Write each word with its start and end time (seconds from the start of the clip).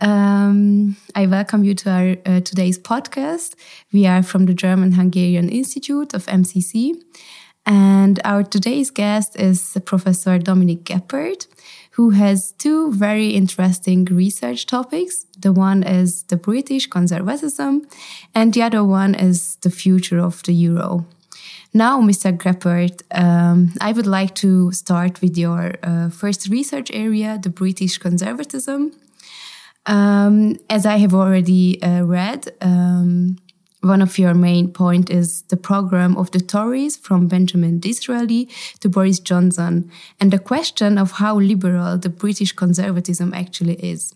Um, 0.00 0.96
I 1.16 1.26
welcome 1.26 1.64
you 1.64 1.74
to 1.74 1.90
our 1.90 2.16
uh, 2.24 2.40
today's 2.40 2.78
podcast. 2.78 3.54
We 3.92 4.06
are 4.06 4.22
from 4.22 4.46
the 4.46 4.54
German 4.54 4.92
Hungarian 4.92 5.48
Institute 5.48 6.14
of 6.14 6.26
MCC, 6.26 6.94
and 7.66 8.20
our 8.24 8.44
today's 8.44 8.90
guest 8.90 9.34
is 9.36 9.76
Professor 9.84 10.38
Dominik 10.38 10.84
Geppert, 10.84 11.48
who 11.92 12.10
has 12.10 12.52
two 12.52 12.92
very 12.92 13.30
interesting 13.30 14.04
research 14.04 14.66
topics. 14.66 15.26
The 15.36 15.52
one 15.52 15.82
is 15.82 16.22
the 16.24 16.36
British 16.36 16.86
conservatism, 16.86 17.88
and 18.36 18.54
the 18.54 18.62
other 18.62 18.84
one 18.84 19.16
is 19.16 19.56
the 19.62 19.70
future 19.70 20.20
of 20.20 20.44
the 20.44 20.52
euro. 20.52 21.06
Now, 21.74 22.00
Mr. 22.00 22.32
Geppert, 22.36 23.02
um, 23.10 23.74
I 23.80 23.90
would 23.90 24.06
like 24.06 24.36
to 24.36 24.70
start 24.70 25.20
with 25.20 25.36
your 25.36 25.74
uh, 25.82 26.08
first 26.08 26.48
research 26.48 26.88
area, 26.92 27.36
the 27.42 27.50
British 27.50 27.98
conservatism. 27.98 28.92
Um, 29.88 30.56
as 30.68 30.84
I 30.84 30.98
have 30.98 31.14
already 31.14 31.82
uh, 31.82 32.02
read, 32.02 32.52
um, 32.60 33.38
one 33.80 34.02
of 34.02 34.18
your 34.18 34.34
main 34.34 34.70
point 34.70 35.08
is 35.08 35.42
the 35.42 35.56
program 35.56 36.14
of 36.18 36.30
the 36.30 36.40
Tories 36.40 36.96
from 36.96 37.26
Benjamin 37.26 37.80
Disraeli 37.80 38.50
to 38.80 38.90
Boris 38.90 39.18
Johnson 39.18 39.90
and 40.20 40.30
the 40.30 40.38
question 40.38 40.98
of 40.98 41.12
how 41.12 41.38
liberal 41.38 41.96
the 41.96 42.10
British 42.10 42.52
conservatism 42.52 43.32
actually 43.32 43.76
is. 43.76 44.14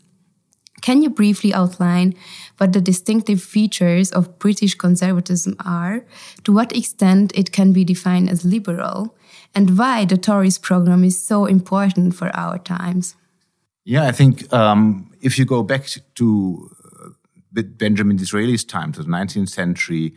Can 0.82 1.00
you 1.00 1.08
briefly 1.08 1.54
outline 1.54 2.16
what 2.58 2.74
the 2.74 2.80
distinctive 2.80 3.40
features 3.40 4.12
of 4.12 4.38
British 4.38 4.74
conservatism 4.74 5.56
are, 5.64 6.04
to 6.44 6.52
what 6.52 6.76
extent 6.76 7.32
it 7.34 7.50
can 7.52 7.72
be 7.72 7.84
defined 7.84 8.28
as 8.28 8.44
liberal, 8.44 9.16
and 9.54 9.78
why 9.78 10.04
the 10.04 10.18
Tories 10.18 10.58
program 10.58 11.02
is 11.02 11.24
so 11.24 11.46
important 11.46 12.14
for 12.14 12.28
our 12.36 12.58
times? 12.58 13.14
Yeah, 13.84 14.06
I 14.06 14.12
think 14.12 14.52
um, 14.52 15.12
if 15.20 15.38
you 15.38 15.44
go 15.44 15.62
back 15.62 15.86
to 16.14 16.70
uh, 16.94 17.62
Benjamin 17.62 18.16
Disraeli's 18.16 18.64
time, 18.64 18.92
to 18.92 19.02
the 19.02 19.08
19th 19.08 19.48
century, 19.48 20.14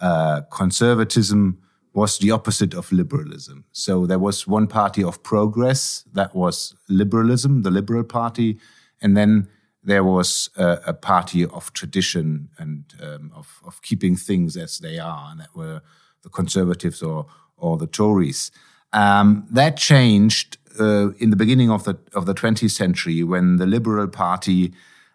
uh, 0.00 0.42
conservatism 0.50 1.58
was 1.94 2.18
the 2.18 2.30
opposite 2.30 2.74
of 2.74 2.92
liberalism. 2.92 3.64
So 3.72 4.04
there 4.04 4.18
was 4.18 4.46
one 4.46 4.66
party 4.66 5.02
of 5.02 5.22
progress, 5.22 6.04
that 6.12 6.34
was 6.34 6.74
liberalism, 6.90 7.62
the 7.62 7.70
Liberal 7.70 8.04
Party, 8.04 8.58
and 9.00 9.16
then 9.16 9.48
there 9.82 10.04
was 10.04 10.50
a, 10.56 10.78
a 10.88 10.92
party 10.92 11.46
of 11.46 11.72
tradition 11.72 12.50
and 12.58 12.84
um, 13.00 13.32
of, 13.34 13.60
of, 13.64 13.80
keeping 13.80 14.14
things 14.14 14.56
as 14.58 14.78
they 14.78 14.98
are, 14.98 15.28
and 15.30 15.40
that 15.40 15.56
were 15.56 15.80
the 16.22 16.28
conservatives 16.28 17.02
or, 17.02 17.26
or 17.56 17.78
the 17.78 17.86
Tories. 17.86 18.50
Um, 18.92 19.46
that 19.50 19.78
changed 19.78 20.58
uh, 20.78 21.10
in 21.18 21.30
the 21.30 21.36
beginning 21.36 21.70
of 21.70 21.84
the 21.84 21.98
of 22.14 22.26
the 22.26 22.34
20th 22.34 22.70
century 22.70 23.22
when 23.22 23.56
the 23.56 23.66
Liberal 23.66 24.08
Party 24.08 24.72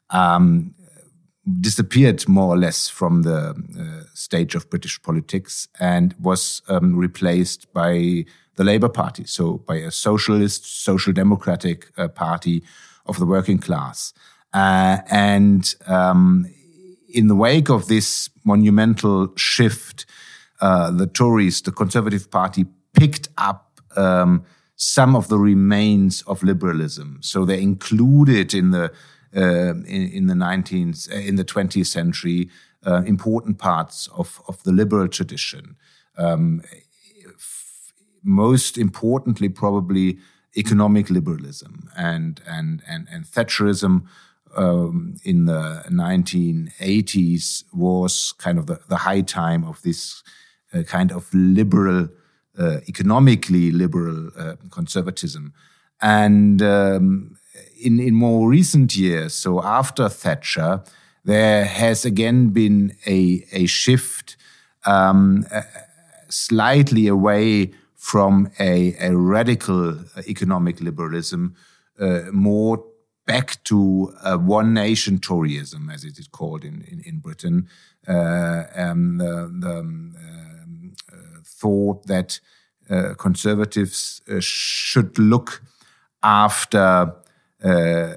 um, 0.10 0.74
disappeared 1.60 2.28
more 2.28 2.54
or 2.54 2.58
less 2.58 2.88
from 2.88 3.24
the 3.24 3.56
uh, 3.80 4.06
stage 4.14 4.56
of 4.56 4.70
British 4.70 5.02
politics 5.02 5.68
and 5.80 6.14
was 6.20 6.62
um, 6.68 6.96
replaced 6.96 7.72
by 7.74 8.26
the 8.56 8.64
Labour 8.64 8.90
Party, 8.90 9.26
so 9.26 9.58
by 9.58 9.76
a 9.76 9.92
socialist, 9.92 10.84
social 10.84 11.14
democratic 11.14 11.90
uh, 11.98 12.08
party 12.08 12.64
of 13.06 13.18
the 13.18 13.26
working 13.26 13.58
class. 13.58 14.14
Uh, 14.54 14.98
and 15.10 15.76
um, 15.88 16.46
in 17.10 17.28
the 17.28 17.36
wake 17.36 17.70
of 17.70 17.88
this 17.88 18.30
monumental 18.44 19.34
shift, 19.36 20.06
uh, 20.60 20.92
the 20.92 21.08
Tories, 21.08 21.62
the 21.62 21.72
Conservative 21.72 22.30
Party, 22.30 22.66
picked 22.94 23.30
up 23.38 23.82
um, 23.96 24.44
some 24.82 25.16
of 25.16 25.28
the 25.28 25.38
remains 25.38 26.24
of 26.24 26.42
liberalism. 26.42 27.20
So 27.22 27.46
they 27.46 27.62
included 27.62 28.54
in 28.56 28.72
the 28.72 28.92
uh, 29.34 29.76
in, 29.86 30.10
in, 30.12 30.28
the 30.28 30.34
19th, 30.34 31.10
uh, 31.10 31.16
in 31.16 31.38
the 31.38 31.46
20th 31.46 31.86
century, 31.86 32.50
uh, 32.86 33.02
important 33.06 33.60
parts 33.60 34.10
of, 34.18 34.42
of 34.50 34.62
the 34.64 34.74
liberal 34.74 35.08
tradition. 35.08 35.78
Um, 36.18 36.64
most 38.24 38.78
importantly, 38.78 39.48
probably 39.48 40.18
economic 40.58 41.10
liberalism 41.10 41.90
and 41.96 42.42
and 42.46 42.82
and, 42.88 43.08
and 43.10 43.24
Thatcherism 43.26 44.06
um, 44.58 45.16
in 45.24 45.46
the 45.46 45.84
1980s 45.90 47.64
was 47.72 48.34
kind 48.38 48.58
of 48.58 48.66
the, 48.66 48.80
the 48.90 48.98
high 48.98 49.22
time 49.22 49.64
of 49.64 49.82
this 49.84 50.24
uh, 50.74 50.84
kind 50.84 51.12
of 51.12 51.34
liberal 51.34 52.10
economically 52.88 53.72
liberal 53.72 54.30
uh, 54.38 54.56
conservatism. 54.70 55.54
And 56.02 56.62
um, 56.62 57.38
in, 57.80 58.00
in 58.00 58.14
more 58.16 58.50
recent 58.50 58.96
years, 58.96 59.34
so 59.34 59.62
after 59.64 60.10
Thatcher, 60.10 60.84
there 61.24 61.66
has 61.66 62.06
again 62.06 62.50
been 62.50 62.96
a, 63.06 63.46
a 63.52 63.66
shift 63.66 64.38
um, 64.86 65.46
uh, 65.52 65.62
slightly 66.30 67.08
away 67.08 67.74
from 67.96 68.50
a, 68.60 68.96
a 69.00 69.16
radical 69.16 70.00
economic 70.28 70.82
liberalism, 70.82 71.56
uh, 72.00 72.22
more 72.32 72.84
back 73.28 73.64
to 73.64 74.12
one 74.40 74.74
nation 74.74 75.20
Toryism, 75.20 75.94
as 75.94 76.04
it 76.04 76.18
is 76.18 76.28
called 76.28 76.66
in, 76.66 76.84
in, 76.92 77.02
in 77.06 77.20
Britain. 77.20 77.68
Uh, 78.08 78.64
um, 78.76 79.20
the, 79.20 79.52
the 79.60 79.78
thought 81.44 82.08
that 82.08 82.40
uh, 82.90 83.14
conservatives 83.14 84.22
uh, 84.30 84.36
should 84.40 85.18
look 85.18 85.62
after 86.24 87.14
uh, 87.64 87.68
uh, 87.68 88.16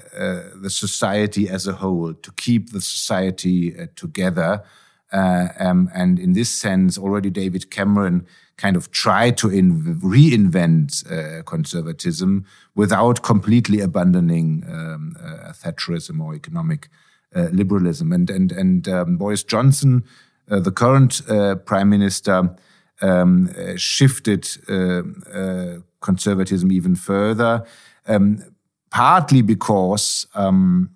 the 0.61 0.69
society 0.69 1.47
as 1.47 1.67
a 1.67 1.73
whole, 1.73 2.13
to 2.13 2.31
keep 2.33 2.71
the 2.71 2.81
society 2.81 3.77
uh, 3.79 3.85
together. 3.95 4.63
Um, 5.11 5.89
and 5.93 6.19
in 6.19 6.33
this 6.33 6.49
sense, 6.49 6.97
already 6.97 7.29
David 7.29 7.71
Cameron 7.71 8.25
kind 8.57 8.75
of 8.75 8.91
tried 8.91 9.37
to 9.37 9.47
reinvent 9.47 11.05
conservatism 11.45 12.45
without 12.73 13.21
completely 13.21 13.79
abandoning 13.79 14.65
um, 14.67 15.15
Thatcherism 15.53 16.19
or 16.19 16.35
economic 16.35 16.89
liberalism. 17.33 18.11
And 18.11 18.29
and 18.29 18.51
and 18.51 18.87
um, 18.89 19.17
Boris 19.17 19.43
Johnson, 19.43 20.03
the 20.47 20.71
current 20.71 21.21
prime 21.65 21.89
minister, 21.89 22.55
um, 23.01 23.49
uh, 23.57 23.73
shifted 23.75 24.47
uh, 24.69 25.01
uh, 25.31 25.79
conservatism 26.01 26.71
even 26.71 26.95
further, 26.95 27.65
um, 28.07 28.43
partly 28.91 29.41
because 29.41 30.27
um, 30.35 30.89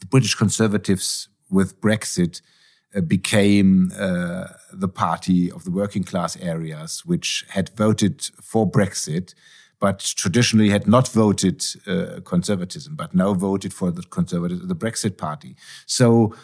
the 0.00 0.06
British 0.06 0.34
conservatives 0.34 1.28
with 1.50 1.80
Brexit 1.80 2.42
uh, 2.94 3.00
became 3.00 3.90
uh, 3.98 4.46
the 4.72 4.88
party 4.88 5.50
of 5.50 5.64
the 5.64 5.70
working 5.70 6.04
class 6.04 6.36
areas, 6.36 7.04
which 7.04 7.44
had 7.50 7.70
voted 7.70 8.22
for 8.40 8.70
Brexit, 8.70 9.34
but 9.80 9.98
traditionally 9.98 10.70
had 10.70 10.86
not 10.86 11.08
voted 11.08 11.64
uh, 11.86 12.20
conservatism, 12.24 12.96
but 12.96 13.14
now 13.14 13.34
voted 13.34 13.74
for 13.74 13.90
the 13.90 14.02
conservative, 14.02 14.68
the 14.68 14.76
Brexit 14.76 15.18
party. 15.18 15.54
So, 15.84 16.34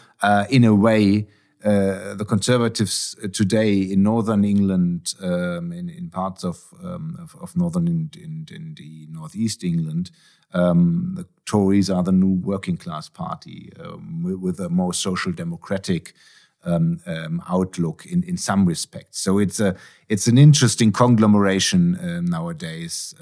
in 0.49 0.63
a 0.63 0.75
way, 0.75 1.27
uh, 1.63 2.13
the 2.15 2.25
Conservatives 2.25 3.15
today 3.31 3.79
in 3.79 4.03
northern 4.03 4.43
England, 4.43 5.13
um, 5.21 5.71
in, 5.71 5.87
in, 5.87 6.09
parts 6.09 6.43
of, 6.43 6.57
um, 6.83 7.17
of, 7.21 7.37
of, 7.41 7.55
northern 7.55 7.87
and 7.87 8.15
in, 8.17 8.45
in, 8.53 8.75
the 8.75 9.07
northeast 9.09 9.63
England, 9.63 10.11
um, 10.53 11.13
the 11.15 11.25
Tories 11.45 11.89
are 11.89 12.03
the 12.03 12.11
new 12.11 12.41
working 12.45 12.75
class 12.75 13.07
party 13.07 13.71
um, 13.79 14.23
with, 14.41 14.59
a 14.59 14.67
more 14.67 14.93
social 14.93 15.31
democratic 15.31 16.13
um, 16.65 16.99
um, 17.05 17.41
outlook 17.47 18.05
in, 18.05 18.23
in 18.23 18.35
some 18.35 18.65
respects. 18.65 19.21
So 19.21 19.39
it's 19.39 19.61
a 19.61 19.73
it's 20.09 20.27
an 20.27 20.37
interesting 20.37 20.91
conglomeration 20.91 21.95
uh, 21.95 22.19
nowadays, 22.21 23.15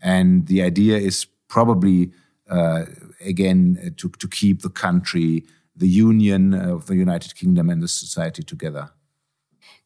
and 0.00 0.46
the 0.46 0.62
idea 0.62 0.96
is 0.96 1.26
probably 1.48 2.12
uh, 2.48 2.86
again 3.20 3.94
to 3.98 4.08
to 4.08 4.28
keep 4.28 4.62
the 4.62 4.70
country 4.70 5.44
the 5.78 5.88
union 5.88 6.54
of 6.54 6.86
the 6.86 6.96
United 6.96 7.34
Kingdom 7.34 7.70
and 7.70 7.82
the 7.82 7.88
society 7.88 8.42
together. 8.42 8.90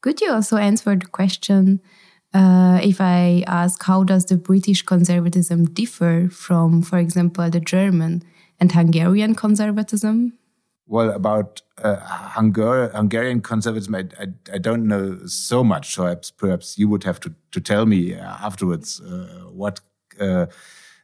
Could 0.01 0.21
you 0.21 0.33
also 0.33 0.57
answer 0.57 0.97
the 0.97 1.07
question 1.07 1.81
uh, 2.35 2.81
if 2.83 3.01
I 3.01 3.45
ask 3.47 3.83
how 3.83 4.05
does 4.05 4.25
the 4.27 4.37
British 4.37 4.83
conservatism 4.83 5.67
differ 5.67 6.29
from, 6.31 6.83
for 6.83 6.99
example, 6.99 7.49
the 7.51 7.61
German 7.61 8.23
and 8.59 8.73
Hungarian 8.73 9.35
conservatism? 9.35 10.33
Well, 10.87 11.11
about 11.11 11.63
uh, 11.79 11.97
Hungar- 12.37 12.93
Hungarian 12.93 13.41
conservatism, 13.41 13.95
I, 13.95 14.05
I, 14.19 14.27
I, 14.55 14.59
don't 14.59 14.89
know 14.89 15.27
so 15.27 15.63
much. 15.63 15.95
So 15.95 16.03
perhaps, 16.03 16.31
perhaps 16.31 16.79
you 16.79 16.89
would 16.89 17.05
have 17.05 17.21
to, 17.21 17.35
to 17.53 17.61
tell 17.61 17.87
me 17.87 18.15
afterwards 18.15 19.01
uh, 19.01 19.45
what 19.51 19.81
uh, 20.21 20.47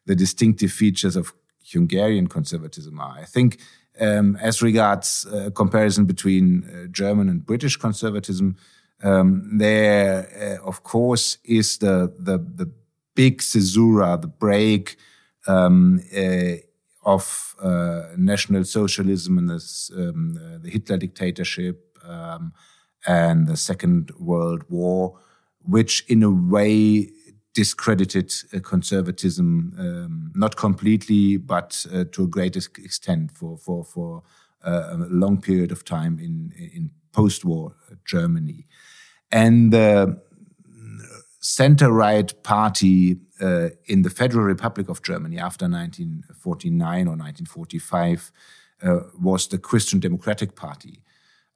the 0.06 0.17
distinctive 0.17 0.73
features 0.73 1.14
of 1.14 1.32
Hungarian 1.73 2.26
conservatism 2.26 2.99
are. 3.00 3.17
I 3.19 3.25
think, 3.25 3.61
um, 4.00 4.36
as 4.36 4.62
regards 4.62 5.26
uh, 5.26 5.50
comparison 5.50 6.04
between 6.04 6.64
uh, 6.64 6.86
German 6.90 7.28
and 7.28 7.44
British 7.44 7.76
conservatism, 7.76 8.56
um, 9.02 9.58
there, 9.58 10.58
uh, 10.60 10.66
of 10.66 10.82
course, 10.82 11.38
is 11.44 11.78
the 11.78 12.12
the 12.18 12.38
the 12.38 12.70
big 13.14 13.38
caesura, 13.38 14.18
the 14.20 14.28
break 14.28 14.96
um, 15.46 16.00
uh, 16.16 16.56
of 17.04 17.56
uh, 17.60 18.02
National 18.16 18.64
Socialism 18.64 19.38
and 19.38 19.50
this, 19.50 19.90
um, 19.96 20.38
uh, 20.38 20.58
the 20.58 20.70
Hitler 20.70 20.98
dictatorship 20.98 21.98
um, 22.04 22.52
and 23.06 23.46
the 23.46 23.56
Second 23.56 24.12
World 24.18 24.64
War, 24.68 25.18
which 25.60 26.04
in 26.08 26.22
a 26.22 26.30
way 26.30 27.10
discredited 27.58 28.32
uh, 28.55 28.60
conservatism, 28.60 29.75
um, 29.78 30.32
not 30.37 30.55
completely, 30.55 31.37
but 31.37 31.84
uh, 31.93 32.05
to 32.12 32.22
a 32.22 32.26
great 32.28 32.56
extent 32.56 33.32
for 33.32 33.58
for 33.58 33.84
for 33.84 34.22
uh, 34.64 34.90
a 34.93 34.96
long 35.10 35.40
period 35.40 35.72
of 35.72 35.82
time 35.82 36.20
in 36.20 36.52
in 36.76 36.90
post-war 37.12 37.75
Germany, 38.05 38.66
and 39.32 39.72
the 39.72 40.20
center-right 41.40 42.43
party 42.43 43.16
uh, 43.40 43.69
in 43.87 44.02
the 44.02 44.10
Federal 44.10 44.44
Republic 44.44 44.88
of 44.88 45.02
Germany 45.02 45.38
after 45.38 45.66
1949 45.69 47.08
or 47.08 47.16
1945 47.16 48.32
uh, 48.82 49.00
was 49.20 49.49
the 49.49 49.58
Christian 49.58 50.00
Democratic 50.00 50.55
Party. 50.55 51.02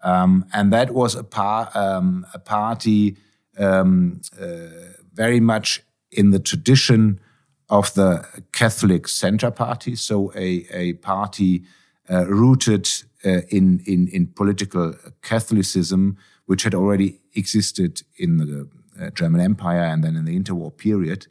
Um, 0.02 0.44
and 0.52 0.72
that 0.72 0.90
was 0.90 1.14
a, 1.14 1.22
par 1.22 1.70
um, 1.74 2.26
a 2.34 2.38
party 2.38 3.16
um, 3.58 4.20
uh, 4.40 4.68
very 5.14 5.40
much 5.40 5.82
in 6.12 6.30
the 6.30 6.38
tradition 6.38 7.20
of 7.68 7.94
the 7.94 8.26
Catholic 8.52 9.08
Center 9.08 9.50
Party, 9.50 9.96
so 9.96 10.32
a, 10.34 10.66
a 10.70 10.92
party 10.94 11.64
uh, 12.10 12.26
rooted 12.26 12.88
uh, 13.24 13.40
in, 13.48 13.82
in, 13.86 14.08
in 14.08 14.26
political 14.26 14.94
Catholicism, 15.22 16.18
which 16.46 16.64
had 16.64 16.74
already 16.74 17.20
existed 17.34 18.02
in 18.16 18.36
the 18.36 18.68
uh, 19.00 19.10
German 19.10 19.40
Empire 19.40 19.84
and 19.84 20.04
then 20.04 20.16
in 20.16 20.24
the 20.26 20.38
interwar 20.38 20.76
period. 20.76 21.26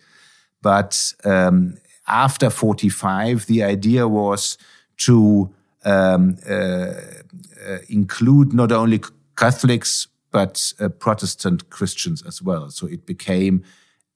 But 0.62 1.14
um, 1.24 1.78
after 2.08 2.50
45, 2.50 3.46
the 3.46 3.64
idea 3.64 4.08
was 4.08 4.58
to 4.98 5.54
um, 5.84 6.38
uh, 6.48 6.54
uh, 6.54 7.78
include 7.90 8.54
not 8.54 8.72
only 8.72 9.02
Catholics, 9.36 10.08
but 10.32 10.74
uh, 10.80 10.90
Protestant 10.90 11.70
Christians 11.70 12.24
as 12.26 12.42
well. 12.42 12.70
So 12.70 12.88
it 12.88 13.06
became 13.06 13.64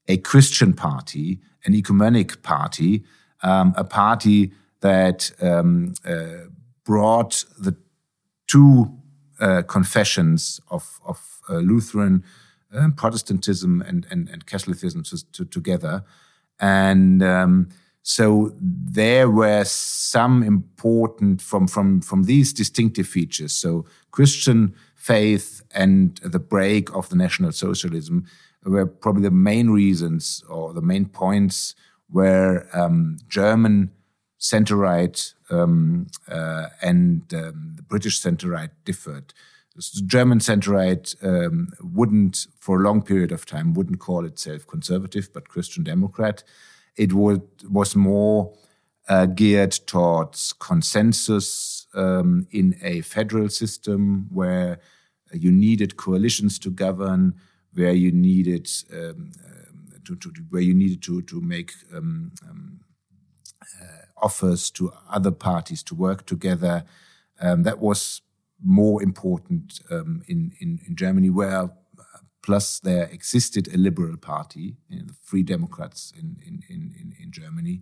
a 0.07 0.17
Christian 0.17 0.73
party, 0.73 1.39
an 1.65 1.73
ecumenic 1.73 2.41
party, 2.43 3.03
um, 3.41 3.73
a 3.75 3.83
party 3.83 4.51
that 4.81 5.31
um, 5.41 5.93
uh, 6.05 6.47
brought 6.83 7.45
the 7.59 7.75
two 8.47 8.97
uh, 9.39 9.63
confessions 9.63 10.61
of, 10.69 10.99
of 11.05 11.41
uh, 11.49 11.55
Lutheran 11.55 12.23
Protestantism 12.97 13.81
and, 13.81 14.05
and, 14.11 14.27
and 14.27 14.45
Catholicism 14.45 15.03
to, 15.03 15.31
to, 15.31 15.45
together 15.45 16.03
and 16.59 17.21
um, 17.23 17.69
so 18.03 18.53
there 18.59 19.29
were 19.29 19.63
some 19.65 20.43
important 20.43 21.41
from 21.41 21.67
from 21.67 22.01
from 22.01 22.23
these 22.23 22.53
distinctive 22.53 23.07
features. 23.07 23.53
So 23.53 23.85
Christian 24.11 24.75
faith 24.95 25.61
and 25.73 26.17
the 26.23 26.39
break 26.39 26.93
of 26.95 27.09
the 27.09 27.15
National 27.15 27.51
Socialism 27.51 28.25
were 28.71 28.85
probably 28.85 29.23
the 29.23 29.31
main 29.31 29.69
reasons 29.69 30.43
or 30.49 30.73
the 30.73 30.81
main 30.81 31.05
points 31.05 31.75
where 32.09 32.67
um, 32.77 33.17
German 33.27 33.91
center 34.37 34.75
right 34.75 35.33
um, 35.49 36.07
uh, 36.27 36.67
and 36.81 37.33
um, 37.33 37.73
the 37.75 37.83
British 37.83 38.19
center 38.19 38.49
right 38.49 38.71
differed. 38.83 39.33
The 39.75 40.03
German 40.05 40.39
center 40.39 40.71
right 40.71 41.13
um, 41.21 41.69
wouldn't, 41.81 42.47
for 42.59 42.79
a 42.79 42.83
long 42.83 43.01
period 43.01 43.31
of 43.31 43.45
time, 43.45 43.73
wouldn't 43.73 43.99
call 43.99 44.25
itself 44.25 44.65
conservative, 44.67 45.29
but 45.33 45.49
Christian 45.49 45.83
Democrat. 45.83 46.43
It 46.95 47.11
would, 47.13 47.41
was 47.69 47.95
more 47.95 48.53
uh, 49.09 49.25
geared 49.25 49.73
towards 49.73 50.53
consensus 50.53 51.87
um, 51.93 52.47
in 52.51 52.75
a 52.81 53.01
federal 53.01 53.49
system 53.49 54.27
where 54.31 54.79
you 55.33 55.51
needed 55.51 55.97
coalitions 55.97 56.57
to 56.59 56.69
govern, 56.69 57.35
where 57.75 57.93
you 57.93 58.11
needed 58.11 58.69
um, 58.93 59.31
um 59.45 59.91
to, 60.05 60.15
to, 60.15 60.31
where 60.49 60.61
you 60.61 60.73
needed 60.73 61.01
to 61.01 61.21
to 61.23 61.41
make 61.41 61.73
um, 61.93 62.31
um, 62.47 62.79
uh, 63.81 64.25
offers 64.25 64.71
to 64.71 64.91
other 65.09 65.31
parties 65.31 65.83
to 65.83 65.95
work 65.95 66.25
together. 66.25 66.83
that 67.39 67.79
was 67.79 68.21
more 68.63 69.03
important 69.03 69.79
um, 69.91 70.21
in, 70.27 70.53
in, 70.59 70.79
in 70.87 70.95
Germany, 70.95 71.29
where 71.29 71.69
plus 72.45 72.79
there 72.79 73.05
existed 73.05 73.67
a 73.73 73.77
liberal 73.77 74.17
party, 74.17 74.77
you 74.87 74.99
know, 74.99 75.05
the 75.07 75.15
Free 75.23 75.43
Democrats 75.43 76.13
in, 76.17 76.37
in, 76.45 76.61
in, 76.69 77.13
in 77.19 77.31
Germany, 77.31 77.81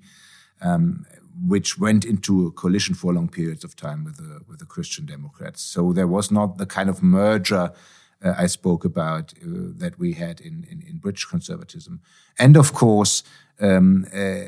um, 0.61 1.05
which 1.45 1.77
went 1.77 2.05
into 2.05 2.47
a 2.47 2.51
coalition 2.51 2.95
for 2.95 3.13
long 3.13 3.27
periods 3.27 3.65
of 3.65 3.75
time 3.75 4.05
with 4.05 4.15
the, 4.15 4.39
with 4.47 4.59
the 4.59 4.65
Christian 4.65 5.05
Democrats. 5.05 5.61
So 5.61 5.91
there 5.91 6.07
was 6.07 6.31
not 6.31 6.57
the 6.57 6.65
kind 6.65 6.89
of 6.89 7.03
merger 7.03 7.73
uh, 8.23 8.33
I 8.37 8.47
spoke 8.47 8.85
about 8.85 9.33
uh, 9.41 9.71
that 9.77 9.99
we 9.99 10.13
had 10.13 10.39
in, 10.39 10.65
in, 10.69 10.81
in, 10.87 10.97
British 10.97 11.25
conservatism. 11.25 12.01
And 12.39 12.57
of 12.57 12.73
course, 12.73 13.23
um, 13.59 14.05
uh, 14.13 14.47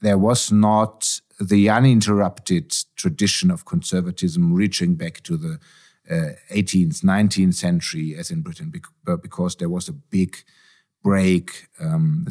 there 0.00 0.18
was 0.18 0.50
not 0.50 1.20
the 1.40 1.68
uninterrupted 1.68 2.74
tradition 2.96 3.50
of 3.50 3.64
conservatism 3.64 4.52
reaching 4.52 4.96
back 4.96 5.22
to 5.22 5.36
the 5.36 5.58
uh, 6.10 6.34
18th, 6.50 7.02
19th 7.02 7.54
century, 7.54 8.16
as 8.16 8.30
in 8.30 8.42
Britain, 8.42 8.72
because 9.20 9.56
there 9.56 9.68
was 9.68 9.88
a 9.88 9.92
big 9.92 10.36
break, 11.02 11.68
um, 11.80 12.26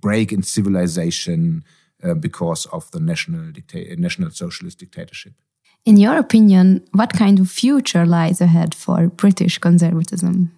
break 0.00 0.32
in 0.32 0.42
civilization 0.42 1.64
uh, 2.02 2.14
because 2.14 2.66
of 2.66 2.90
the 2.90 3.00
national 3.00 3.52
national 3.98 4.30
socialist 4.30 4.78
dictatorship. 4.78 5.34
In 5.86 5.96
your 5.96 6.18
opinion, 6.18 6.84
what 6.94 7.12
kind 7.12 7.38
of 7.38 7.48
future 7.48 8.04
lies 8.04 8.40
ahead 8.40 8.74
for 8.74 9.06
British 9.06 9.58
conservatism? 9.58 10.50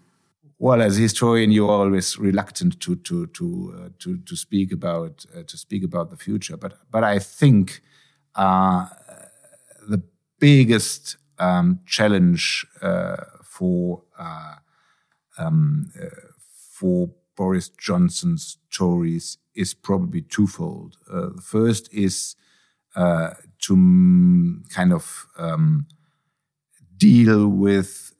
Well, 0.59 0.81
as 0.81 0.99
a 0.99 1.03
historian, 1.03 1.53
you're 1.53 1.71
always 1.71 2.19
reluctant 2.19 2.81
to 2.81 2.97
to 2.97 3.27
to 3.27 3.75
uh, 3.77 3.89
to 3.99 4.17
to 4.17 4.37
speak 4.37 4.73
about 4.73 5.27
uh, 5.37 5.43
to 5.47 5.57
speak 5.59 5.85
about 5.85 6.09
the 6.09 6.17
future. 6.17 6.57
But 6.57 6.79
but 6.91 7.05
I 7.05 7.19
think 7.19 7.83
uh, 8.35 8.87
the 9.87 10.03
biggest 10.41 11.19
um, 11.39 11.81
challenge 11.87 12.67
uh, 12.81 13.17
for 13.45 14.03
uh, 14.19 14.55
um, 15.37 15.93
uh, 16.01 16.07
for 16.73 17.11
Boris 17.37 17.69
Johnson's 17.69 18.57
Tories 18.71 19.37
is 19.55 19.75
probably 19.75 20.23
twofold. 20.23 20.97
the 21.07 21.43
first 21.43 21.93
is 21.93 22.35
to 23.61 24.63
kind 24.75 24.93
of 24.93 25.27
um, 25.39 25.87
deal 26.97 27.49
with 27.49 28.13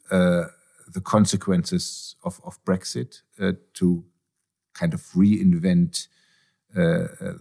the 0.95 1.01
consequences 1.01 2.17
of, 2.25 2.41
of 2.45 2.63
Brexit 2.65 3.23
uh, 3.41 3.53
to 3.75 4.05
kind 4.75 4.95
of 4.95 5.03
reinvent 5.15 6.09
uh, 6.77 7.09
uh, 7.21 7.33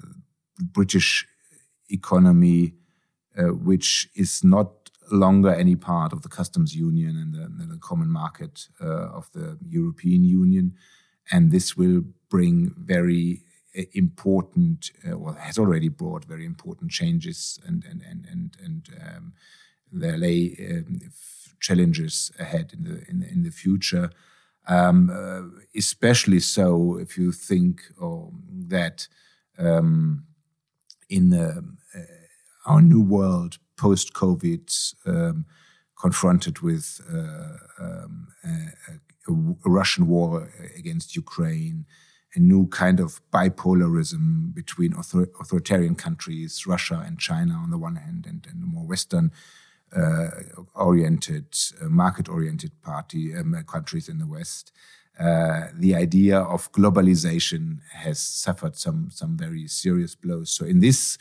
British 0.60 1.28
economy, 1.90 2.74
uh, 3.38 3.54
which 3.54 4.10
is 4.16 4.44
not 4.44 4.90
longer 5.12 5.54
any 5.54 5.76
part 5.76 6.12
of 6.12 6.22
the 6.22 6.30
customs 6.30 6.76
union 6.76 7.16
and 7.16 7.34
the, 7.34 7.44
and 7.64 7.72
the 7.72 7.78
common 7.78 8.10
market 8.10 8.68
uh, 8.82 9.08
of 9.20 9.32
the 9.34 9.58
European 9.68 10.24
Union. 10.24 10.74
And 11.32 11.52
this 11.52 11.78
will 11.78 12.04
bring 12.30 12.74
very 12.78 13.44
uh, 13.78 13.84
important, 13.94 14.92
well, 15.06 15.36
has 15.36 15.58
already 15.58 15.90
brought 15.90 16.26
very 16.26 16.46
important 16.46 16.92
changes 16.92 17.60
and 17.66 17.84
and 17.86 18.02
and 18.02 18.28
and 18.32 18.58
and 18.64 18.90
um, 19.02 19.34
there 19.92 20.18
lay 20.18 20.56
um, 20.70 21.00
challenges 21.60 22.32
ahead 22.40 22.74
in 22.74 22.84
the 22.84 23.04
in, 23.10 23.24
in 23.24 23.44
the 23.44 23.52
future. 23.52 24.10
Um, 24.70 25.10
uh, 25.10 25.44
especially 25.78 26.42
so 26.42 26.98
if 26.98 27.18
you 27.18 27.32
think 27.32 27.84
oh, 28.02 28.34
that 28.68 29.08
um, 29.58 30.26
in 31.10 31.30
the, 31.30 31.64
uh, 31.96 32.00
our 32.66 32.82
new 32.82 33.02
world 33.02 33.60
post 33.78 34.14
COVID, 34.14 34.94
um, 35.06 35.46
confronted 36.00 36.60
with 36.60 37.02
uh, 37.12 37.58
um, 37.80 38.28
a, 38.44 39.32
a, 39.32 39.34
Russian 39.66 40.08
war 40.08 40.50
against 40.78 41.16
Ukraine, 41.16 41.86
a 42.36 42.40
new 42.40 42.68
kind 42.68 43.00
of 43.00 43.22
bipolarism 43.32 44.54
between 44.54 44.94
author 44.94 45.30
authoritarian 45.40 45.96
countries, 45.96 46.66
Russia 46.68 47.04
and 47.06 47.20
China 47.20 47.54
on 47.54 47.70
the 47.70 47.78
one 47.78 47.96
hand, 47.96 48.26
and, 48.28 48.46
and 48.50 48.62
the 48.62 48.68
more 48.68 48.86
Western 48.86 49.32
uh, 49.96 50.28
oriented, 50.76 51.58
uh, 51.82 51.86
market 51.86 52.28
oriented 52.28 52.72
party 52.82 53.36
um, 53.36 53.56
countries 53.68 54.10
in 54.10 54.18
the 54.18 54.28
West. 54.28 54.72
Uh, 55.20 55.68
the 55.74 55.96
idea 55.96 56.40
of 56.40 56.72
globalization 56.74 57.80
has 57.92 58.20
suffered 58.20 58.76
some 58.76 59.10
some 59.10 59.36
very 59.38 59.68
serious 59.68 60.14
blows. 60.14 60.52
So 60.52 60.66
in 60.66 60.80
this 60.80 61.18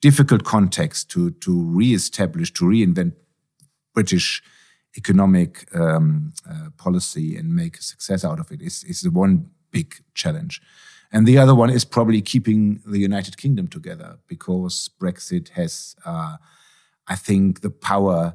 difficult 0.00 0.44
context, 0.44 1.10
to 1.10 1.30
to 1.30 1.62
reestablish, 1.64 2.52
to 2.54 2.64
reinvent 2.64 3.12
British 3.94 4.42
economic 4.96 5.68
um, 5.74 6.32
uh, 6.48 6.70
policy 6.76 7.36
and 7.36 7.54
make 7.54 7.78
a 7.78 7.82
success 7.82 8.24
out 8.24 8.40
of 8.40 8.50
it 8.50 8.60
is 8.60 8.84
is 8.84 9.00
the 9.00 9.10
one 9.10 9.50
big 9.70 9.96
challenge. 10.14 10.60
And 11.10 11.26
the 11.26 11.38
other 11.38 11.54
one 11.54 11.70
is 11.70 11.84
probably 11.84 12.20
keeping 12.20 12.82
the 12.84 12.98
United 12.98 13.38
Kingdom 13.38 13.68
together 13.68 14.18
because 14.26 14.90
Brexit 15.00 15.48
has, 15.50 15.96
uh, 16.04 16.36
I 17.06 17.16
think, 17.16 17.60
the 17.62 17.70
power 17.70 18.34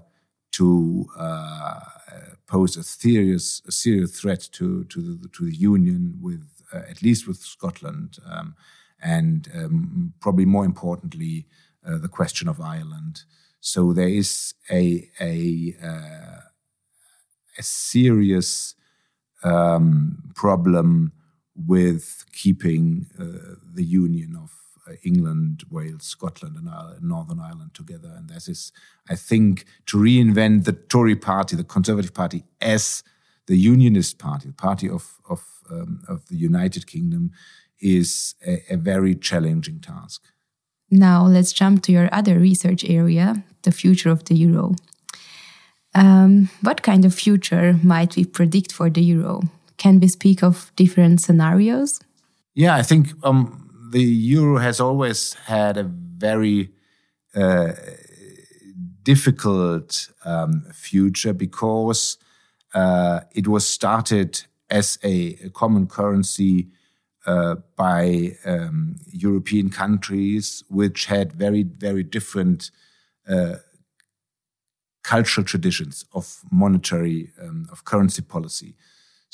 to 0.54 1.06
uh, 1.18 1.80
pose 2.48 2.78
a 2.78 2.84
serious, 2.84 3.62
a 3.68 3.72
serious 3.72 4.20
threat 4.20 4.48
to 4.54 4.84
to 4.86 5.02
the, 5.02 5.28
to 5.30 5.46
the 5.46 5.56
union, 5.56 6.18
with 6.22 6.48
uh, 6.74 6.82
at 6.90 7.02
least 7.02 7.28
with 7.28 7.38
Scotland, 7.38 8.18
um, 8.26 8.56
and 9.02 9.50
um, 9.56 10.14
probably 10.20 10.46
more 10.46 10.66
importantly, 10.66 11.46
uh, 11.86 11.98
the 11.98 12.08
question 12.08 12.48
of 12.48 12.60
Ireland. 12.60 13.24
So 13.60 13.94
there 13.94 14.10
is 14.10 14.54
a 14.72 15.10
a 15.20 15.76
uh, 15.84 16.42
a 17.58 17.64
serious 17.64 18.76
um, 19.44 20.32
problem 20.36 21.14
with 21.56 22.26
keeping 22.32 23.08
uh, 23.20 23.56
the 23.74 23.84
union 23.84 24.36
of 24.36 24.52
uh, 24.88 24.94
England, 25.04 25.64
Wales, 25.70 26.04
Scotland, 26.04 26.58
and 26.58 26.68
Northern 27.02 27.40
Ireland 27.40 27.74
together. 27.74 28.14
And 28.18 28.30
this 28.30 28.48
is, 28.48 28.72
I 29.10 29.16
think, 29.16 29.66
to 29.86 29.98
reinvent 29.98 30.66
the 30.66 30.74
Tory 30.74 31.16
party, 31.16 31.56
the 31.56 31.64
Conservative 31.64 32.14
Party, 32.14 32.44
as 32.60 33.04
the 33.48 33.58
Unionist 33.58 34.18
Party, 34.18 34.48
the 34.48 34.54
party 34.54 34.90
of 34.90 35.20
of, 35.30 35.42
um, 35.72 36.02
of 36.08 36.28
the 36.28 36.36
United 36.36 36.88
Kingdom, 36.88 37.32
is 37.80 38.36
a, 38.46 38.62
a 38.70 38.78
very 38.78 39.16
challenging 39.16 39.80
task. 39.80 40.24
Now 40.90 41.26
let's 41.26 41.54
jump 41.54 41.82
to 41.84 41.92
your 41.92 42.10
other 42.12 42.40
research 42.40 42.86
area, 42.86 43.44
the 43.64 43.72
future 43.72 44.12
of 44.12 44.26
the 44.26 44.36
euro. 44.36 44.76
Um, 45.96 46.50
what 46.62 46.82
kind 46.82 47.06
of 47.06 47.14
future 47.14 47.80
might 47.84 48.16
we 48.16 48.26
predict 48.26 48.72
for 48.72 48.90
the 48.90 49.02
euro? 49.02 49.42
Can 49.84 50.00
we 50.00 50.08
speak 50.08 50.44
of 50.44 50.72
different 50.78 51.20
scenarios? 51.20 52.00
Yeah, 52.56 52.74
I 52.74 52.84
think 52.84 53.10
um, 53.22 53.70
the 53.92 54.02
euro 54.02 54.58
has 54.58 54.80
always 54.80 55.34
had 55.34 55.76
a 55.76 55.84
very 55.84 56.70
uh, 57.36 57.74
difficult 59.04 60.10
um, 60.24 60.64
future 60.74 61.34
because 61.34 62.18
uh, 62.74 63.20
it 63.36 63.50
was 63.50 63.68
started 63.68 64.46
as 64.70 64.98
a, 65.04 65.38
a 65.44 65.50
common 65.50 65.88
currency 65.88 66.70
uh, 67.26 67.56
by 67.76 68.38
um, 68.46 68.96
European 69.12 69.70
countries 69.70 70.64
which 70.70 71.08
had 71.08 71.34
very, 71.34 71.64
very 71.64 72.04
different 72.04 72.72
uh, 73.28 73.56
cultural 75.04 75.44
traditions 75.44 76.06
of 76.14 76.40
monetary, 76.54 77.34
um, 77.42 77.68
of 77.70 77.84
currency 77.84 78.22
policy. 78.22 78.76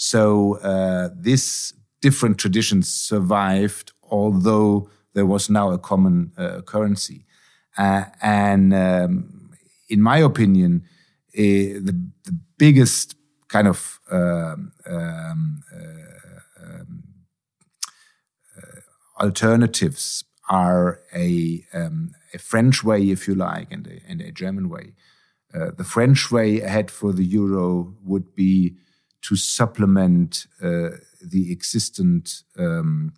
So 0.02 0.56
uh, 0.60 1.10
this 1.14 1.74
different 2.00 2.38
traditions 2.38 2.90
survived, 2.90 3.92
although 4.10 4.90
there 5.14 5.26
was 5.26 5.50
now 5.50 5.72
a 5.72 5.78
common 5.78 6.32
uh, 6.38 6.62
currency. 6.62 7.26
Uh, 7.78 8.06
and 8.22 8.74
um, 8.74 9.52
in 9.90 10.02
my 10.02 10.20
opinion, 10.20 10.86
eh, 11.36 11.74
the, 11.84 12.12
the, 12.24 12.40
biggest 12.58 13.16
kind 13.50 13.68
of 13.68 14.00
um, 14.12 14.72
um, 14.86 15.64
uh, 15.74 16.64
um 16.64 17.04
uh, 18.58 19.22
alternatives 19.24 20.24
are 20.50 21.02
a, 21.14 21.66
um, 21.74 22.12
a, 22.34 22.38
French 22.38 22.86
way, 22.86 23.10
if 23.10 23.28
you 23.28 23.36
like, 23.36 23.70
and 23.72 23.86
a, 23.88 24.00
and 24.10 24.22
a 24.22 24.32
German 24.32 24.70
way. 24.70 24.94
Uh, 25.54 25.72
the 25.76 25.84
French 25.84 26.32
way 26.32 26.62
ahead 26.62 26.90
for 26.90 27.12
the 27.12 27.26
euro 27.26 27.96
would 28.04 28.34
be 28.34 28.76
to 29.22 29.36
supplement 29.36 30.48
uh, 30.62 30.90
the 31.22 31.52
existent 31.52 32.44
um, 32.58 33.14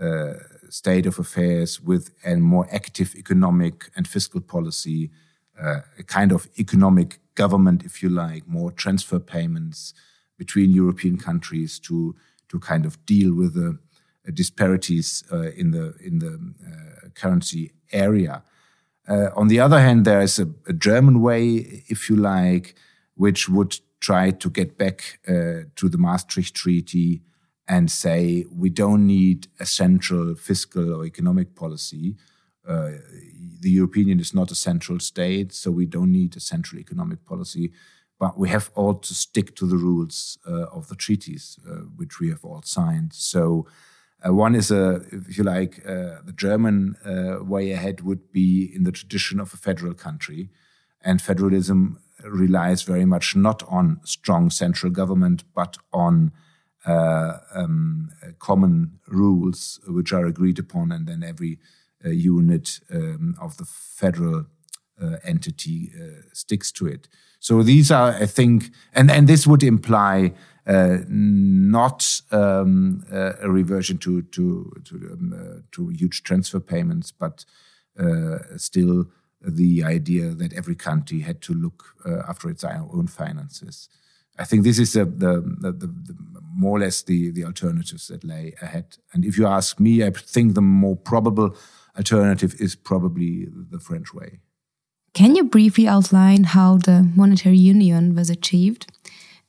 uh, 0.00 0.34
state 0.68 1.06
of 1.06 1.18
affairs 1.18 1.80
with 1.80 2.10
a 2.24 2.36
more 2.36 2.66
active 2.72 3.14
economic 3.14 3.90
and 3.96 4.08
fiscal 4.08 4.40
policy, 4.40 5.10
uh, 5.62 5.80
a 5.98 6.02
kind 6.02 6.32
of 6.32 6.48
economic 6.58 7.20
government, 7.34 7.84
if 7.84 8.02
you 8.02 8.08
like, 8.08 8.46
more 8.46 8.70
transfer 8.70 9.18
payments 9.18 9.94
between 10.38 10.70
European 10.70 11.16
countries 11.18 11.78
to 11.78 12.14
to 12.48 12.58
kind 12.58 12.84
of 12.84 12.98
deal 13.06 13.34
with 13.34 13.54
the 13.54 13.78
disparities 14.32 15.24
uh, 15.32 15.50
in 15.52 15.70
the 15.70 15.94
in 16.00 16.18
the 16.18 16.34
uh, 16.66 17.08
currency 17.14 17.72
area. 17.92 18.42
Uh, 19.08 19.28
on 19.36 19.48
the 19.48 19.60
other 19.60 19.80
hand, 19.80 20.04
there 20.04 20.20
is 20.20 20.38
a, 20.38 20.48
a, 20.68 20.72
German 20.72 21.20
way, 21.20 21.82
if 21.88 22.08
you 22.08 22.14
like, 22.14 22.76
which 23.16 23.48
would 23.48 23.80
try 24.02 24.32
to 24.32 24.50
get 24.50 24.76
back 24.76 25.20
uh, 25.28 25.62
to 25.76 25.88
the 25.88 25.98
Maastricht 25.98 26.54
Treaty 26.54 27.22
and 27.68 27.90
say 27.90 28.44
we 28.50 28.68
don't 28.68 29.06
need 29.06 29.46
a 29.60 29.64
central 29.64 30.34
fiscal 30.34 30.92
or 30.94 31.06
economic 31.06 31.54
policy. 31.54 32.16
Uh, 32.68 32.90
the 33.60 33.70
European 33.70 34.08
Union 34.08 34.20
is 34.20 34.34
not 34.34 34.50
a 34.50 34.56
central 34.56 34.98
state, 34.98 35.52
so 35.52 35.70
we 35.70 35.86
don't 35.86 36.12
need 36.12 36.36
a 36.36 36.40
central 36.40 36.80
economic 36.80 37.24
policy. 37.24 37.72
But 38.18 38.36
we 38.36 38.48
have 38.48 38.70
all 38.74 38.94
to 38.94 39.14
stick 39.14 39.54
to 39.56 39.66
the 39.66 39.76
rules 39.76 40.38
uh, 40.46 40.66
of 40.76 40.88
the 40.88 40.96
treaties, 40.96 41.58
uh, 41.66 41.86
which 41.96 42.20
we 42.20 42.28
have 42.30 42.44
all 42.44 42.62
signed. 42.62 43.12
So 43.12 43.66
uh, 44.24 44.34
one 44.34 44.54
is 44.56 44.70
a, 44.70 45.02
if 45.10 45.38
you 45.38 45.44
like, 45.44 45.82
uh, 45.86 46.22
the 46.24 46.34
German 46.36 46.96
way 47.52 47.72
ahead 47.72 48.00
would 48.00 48.32
be 48.32 48.70
in 48.74 48.84
the 48.84 48.92
tradition 48.92 49.40
of 49.40 49.54
a 49.54 49.56
federal 49.56 49.94
country, 49.94 50.50
and 51.04 51.20
federalism 51.20 51.98
relies 52.24 52.82
very 52.82 53.04
much 53.04 53.36
not 53.36 53.62
on 53.68 54.00
strong 54.04 54.50
central 54.50 54.92
government, 54.92 55.44
but 55.54 55.78
on 55.92 56.32
uh, 56.86 57.38
um, 57.54 58.10
common 58.38 58.98
rules 59.06 59.80
which 59.86 60.12
are 60.12 60.26
agreed 60.26 60.58
upon, 60.58 60.92
and 60.92 61.06
then 61.06 61.22
every 61.22 61.58
uh, 62.04 62.08
unit 62.08 62.80
um, 62.92 63.36
of 63.40 63.56
the 63.56 63.64
federal 63.64 64.46
uh, 65.00 65.16
entity 65.24 65.92
sticks 66.32 66.72
to 66.72 66.86
it. 66.86 67.08
So 67.38 67.62
these 67.62 67.90
are, 67.90 68.12
I 68.12 68.26
think, 68.26 68.70
and 68.92 69.10
and 69.10 69.28
this 69.28 69.46
would 69.46 69.62
imply 69.62 70.32
uh, 70.66 70.98
not 71.08 72.20
um, 72.30 73.04
uh, 73.12 73.32
a 73.40 73.50
reversion 73.50 73.98
to 73.98 74.22
to 74.22 74.72
to, 74.84 74.94
um, 74.94 75.34
uh, 75.34 75.60
to 75.72 75.88
huge 75.88 76.22
transfer 76.22 76.60
payments, 76.60 77.12
but 77.12 77.44
still 78.56 79.06
the 79.44 79.84
idea 79.84 80.30
that 80.30 80.52
every 80.52 80.74
country 80.74 81.20
had 81.20 81.40
to 81.42 81.54
look 81.54 81.94
after 82.28 82.48
its 82.48 82.64
own 82.64 83.06
finances. 83.06 83.88
I 84.38 84.44
think 84.44 84.64
this 84.64 84.78
is 84.78 84.94
the, 84.94 85.04
the, 85.04 85.42
the, 85.60 85.72
the, 85.72 86.40
more 86.54 86.78
or 86.78 86.80
less 86.80 87.02
the, 87.02 87.30
the 87.30 87.44
alternatives 87.44 88.08
that 88.08 88.24
lay 88.24 88.54
ahead. 88.62 88.96
And 89.12 89.24
if 89.24 89.36
you 89.36 89.46
ask 89.46 89.78
me, 89.78 90.02
I 90.02 90.10
think 90.10 90.54
the 90.54 90.62
more 90.62 90.96
probable 90.96 91.56
alternative 91.96 92.54
is 92.58 92.74
probably 92.74 93.48
the 93.70 93.78
French 93.78 94.14
way. 94.14 94.40
Can 95.12 95.36
you 95.36 95.44
briefly 95.44 95.86
outline 95.86 96.44
how 96.44 96.78
the 96.78 97.10
monetary 97.14 97.58
union 97.58 98.14
was 98.14 98.30
achieved? 98.30 98.90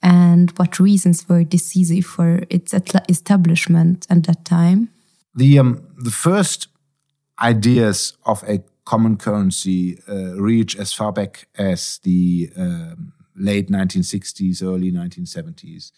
and 0.04 0.52
what 0.58 0.80
reasons 0.80 1.28
were 1.30 1.44
decisive 1.46 2.06
for 2.06 2.42
its 2.50 2.74
establishment 3.08 4.06
at 4.10 4.24
that 4.24 4.44
time? 4.44 4.90
The 5.34 5.58
um, 5.58 5.88
the 5.98 6.12
first 6.12 6.68
ideas 7.42 8.16
of 8.26 8.44
a 8.44 8.62
common 8.86 9.18
currency 9.18 10.00
uh, 10.08 10.36
reach 10.36 10.76
as 10.76 10.94
far 10.94 11.12
back 11.12 11.48
as 11.58 12.00
the 12.04 12.50
um, 12.58 13.14
late 13.36 13.70
1960s, 13.70 14.64
early 14.64 14.92
1970s. 14.92 15.92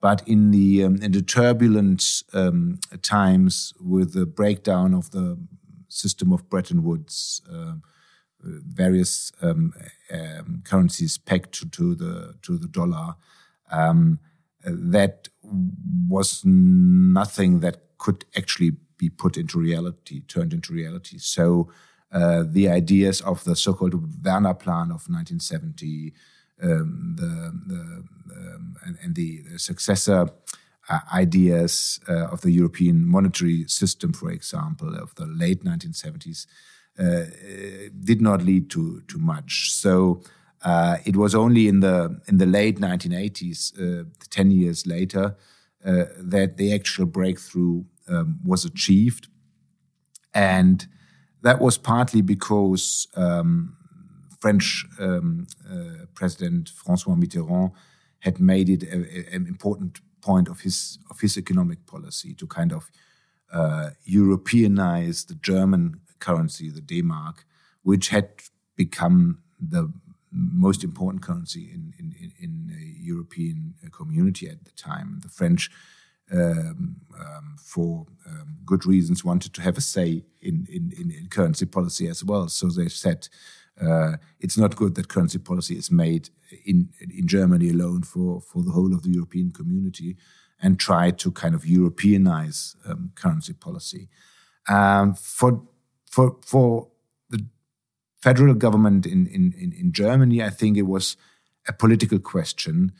But 0.00 0.26
in 0.28 0.50
the 0.50 0.84
um, 0.84 0.96
in 0.96 1.12
the 1.12 1.22
turbulent 1.22 2.22
um, 2.34 2.78
times 3.02 3.72
with 3.80 4.12
the 4.12 4.26
breakdown 4.26 4.92
of 4.92 5.10
the 5.10 5.38
system 5.88 6.32
of 6.32 6.48
Bretton 6.50 6.84
Woods, 6.84 7.40
uh, 7.50 7.76
various 8.42 9.32
um, 9.40 9.72
um, 10.12 10.62
currencies 10.64 11.16
pegged 11.16 11.54
to, 11.54 11.68
to, 11.70 11.94
the 11.94 12.34
to 12.42 12.58
the 12.58 12.68
dollar, 12.68 13.14
that 14.66 15.28
was 16.08 16.42
nothing 16.44 17.60
that 17.60 17.78
could 17.98 18.24
actually 18.36 18.72
be 18.98 19.08
put 19.08 19.36
into 19.36 19.58
reality, 19.58 20.20
turned 20.28 20.52
into 20.52 20.72
reality. 20.72 21.18
So 21.18 21.70
uh, 22.12 22.44
the 22.46 22.68
ideas 22.68 23.20
of 23.20 23.44
the 23.44 23.56
so-called 23.56 23.94
Werner 24.24 24.54
Plan 24.54 24.90
of 24.90 25.08
1970, 25.08 26.12
um, 26.62 27.14
the, 27.16 27.52
the 27.66 28.04
um, 28.34 28.76
and, 28.84 28.96
and, 29.02 29.14
the, 29.14 29.42
successor 29.58 30.28
uh, 30.88 31.00
ideas 31.12 32.00
uh, 32.08 32.28
of 32.28 32.40
the 32.40 32.50
European 32.50 33.06
monetary 33.06 33.64
system, 33.68 34.12
for 34.12 34.30
example, 34.30 34.94
of 34.94 35.14
the 35.16 35.26
late 35.26 35.64
1970s, 35.64 36.46
uh, 36.98 37.24
did 38.04 38.20
not 38.22 38.42
lead 38.42 38.70
to 38.70 39.02
to 39.08 39.18
much. 39.18 39.72
So 39.72 40.22
Uh, 40.66 40.98
it 41.04 41.16
was 41.16 41.34
only 41.34 41.68
in 41.68 41.80
the 41.80 42.20
in 42.26 42.38
the 42.38 42.46
late 42.46 42.80
1980s, 42.80 43.72
uh, 43.78 44.04
ten 44.30 44.50
years 44.50 44.86
later, 44.86 45.36
uh, 45.84 46.04
that 46.18 46.56
the 46.56 46.74
actual 46.74 47.06
breakthrough 47.06 47.84
um, 48.08 48.40
was 48.44 48.64
achieved, 48.64 49.28
and 50.34 50.88
that 51.42 51.60
was 51.60 51.78
partly 51.78 52.22
because 52.22 53.06
um, 53.16 53.76
French 54.40 54.86
um, 54.98 55.46
uh, 55.70 56.06
President 56.14 56.70
François 56.70 57.18
Mitterrand 57.18 57.72
had 58.20 58.40
made 58.40 58.68
it 58.68 58.82
an 58.82 59.46
important 59.46 60.00
point 60.20 60.48
of 60.48 60.60
his 60.60 60.98
of 61.10 61.20
his 61.20 61.36
economic 61.36 61.86
policy 61.86 62.34
to 62.34 62.46
kind 62.46 62.72
of 62.72 62.90
uh, 63.52 63.90
Europeanize 64.08 65.26
the 65.26 65.34
German 65.34 66.00
currency, 66.18 66.70
the 66.70 66.80
D-Mark, 66.80 67.44
which 67.82 68.08
had 68.08 68.28
become 68.74 69.38
the 69.60 69.92
most 70.32 70.82
important 70.84 71.22
currency 71.22 71.70
in 71.72 71.92
in, 71.98 72.32
in 72.38 72.66
the 72.68 72.84
European 73.12 73.74
community 73.92 74.48
at 74.48 74.64
the 74.64 74.72
time. 74.72 75.20
The 75.22 75.28
French, 75.28 75.70
um, 76.32 76.96
um, 77.18 77.56
for 77.58 78.06
um, 78.28 78.58
good 78.64 78.86
reasons, 78.86 79.24
wanted 79.24 79.54
to 79.54 79.62
have 79.62 79.78
a 79.78 79.80
say 79.80 80.24
in, 80.40 80.66
in, 80.70 80.92
in 80.96 81.28
currency 81.30 81.66
policy 81.66 82.08
as 82.08 82.24
well. 82.24 82.48
So 82.48 82.68
they 82.68 82.88
said. 82.88 83.28
Uh, 83.78 84.16
it's 84.40 84.56
not 84.56 84.74
good 84.74 84.94
that 84.94 85.08
currency 85.08 85.38
policy 85.38 85.76
is 85.76 85.90
made 85.90 86.30
in 86.64 86.88
in 87.00 87.26
Germany 87.26 87.68
alone 87.68 88.02
for 88.02 88.40
for 88.40 88.62
the 88.62 88.70
whole 88.70 88.94
of 88.94 89.02
the 89.02 89.10
European 89.10 89.50
community, 89.50 90.16
and 90.62 90.78
try 90.78 91.10
to 91.10 91.30
kind 91.30 91.54
of 91.54 91.64
Europeanize 91.64 92.74
um, 92.88 93.12
currency 93.14 93.52
policy. 93.52 94.08
Um, 94.68 95.14
for 95.14 95.62
for 96.10 96.36
for 96.40 96.88
the 97.28 97.44
federal 98.22 98.54
government 98.54 99.06
in, 99.06 99.26
in, 99.26 99.72
in 99.78 99.92
Germany, 99.92 100.42
I 100.42 100.50
think 100.50 100.76
it 100.76 100.86
was 100.86 101.16
a 101.68 101.72
political 101.72 102.18
question 102.18 102.92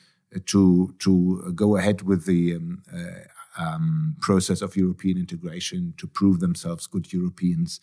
to 0.46 0.94
to 0.98 1.52
go 1.54 1.76
ahead 1.76 2.02
with 2.02 2.26
the 2.26 2.56
um, 2.56 2.82
uh, 2.92 3.62
um, 3.62 4.16
process 4.20 4.60
of 4.60 4.76
European 4.76 5.18
integration 5.18 5.94
to 5.96 6.06
prove 6.06 6.40
themselves 6.40 6.86
good 6.86 7.12
Europeans, 7.12 7.80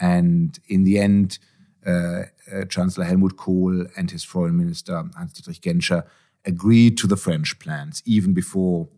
and 0.00 0.58
in 0.68 0.84
the 0.84 0.98
end, 0.98 1.38
uh, 1.86 2.24
uh, 2.52 2.64
Chancellor 2.68 3.04
Helmut 3.04 3.36
Kohl 3.36 3.86
and 3.96 4.10
his 4.10 4.24
foreign 4.24 4.56
minister 4.56 5.02
Hans-Dietrich 5.16 5.60
Genscher 5.60 6.04
agreed 6.44 6.98
to 6.98 7.06
the 7.06 7.16
French 7.16 7.58
plans 7.58 8.02
even 8.04 8.32
before 8.32 8.88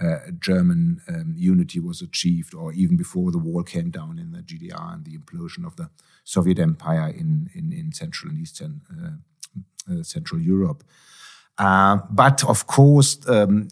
uh, 0.00 0.30
German 0.38 1.00
um, 1.08 1.34
unity 1.36 1.80
was 1.80 2.00
achieved, 2.00 2.54
or 2.54 2.72
even 2.72 2.96
before 2.96 3.32
the 3.32 3.38
wall 3.38 3.62
came 3.62 3.90
down 3.90 4.18
in 4.18 4.30
the 4.30 4.42
GDR 4.42 4.94
and 4.94 5.04
the 5.04 5.18
implosion 5.18 5.66
of 5.66 5.76
the 5.76 5.90
Soviet 6.24 6.58
Empire 6.58 7.08
in 7.08 7.50
in, 7.54 7.72
in 7.72 7.92
Central 7.92 8.30
and 8.30 8.40
Eastern 8.40 8.80
uh, 8.90 9.92
uh, 9.92 10.02
Central 10.02 10.40
Europe. 10.40 10.84
Uh, 11.58 11.98
but 12.10 12.44
of 12.44 12.66
course, 12.66 13.18
um, 13.28 13.68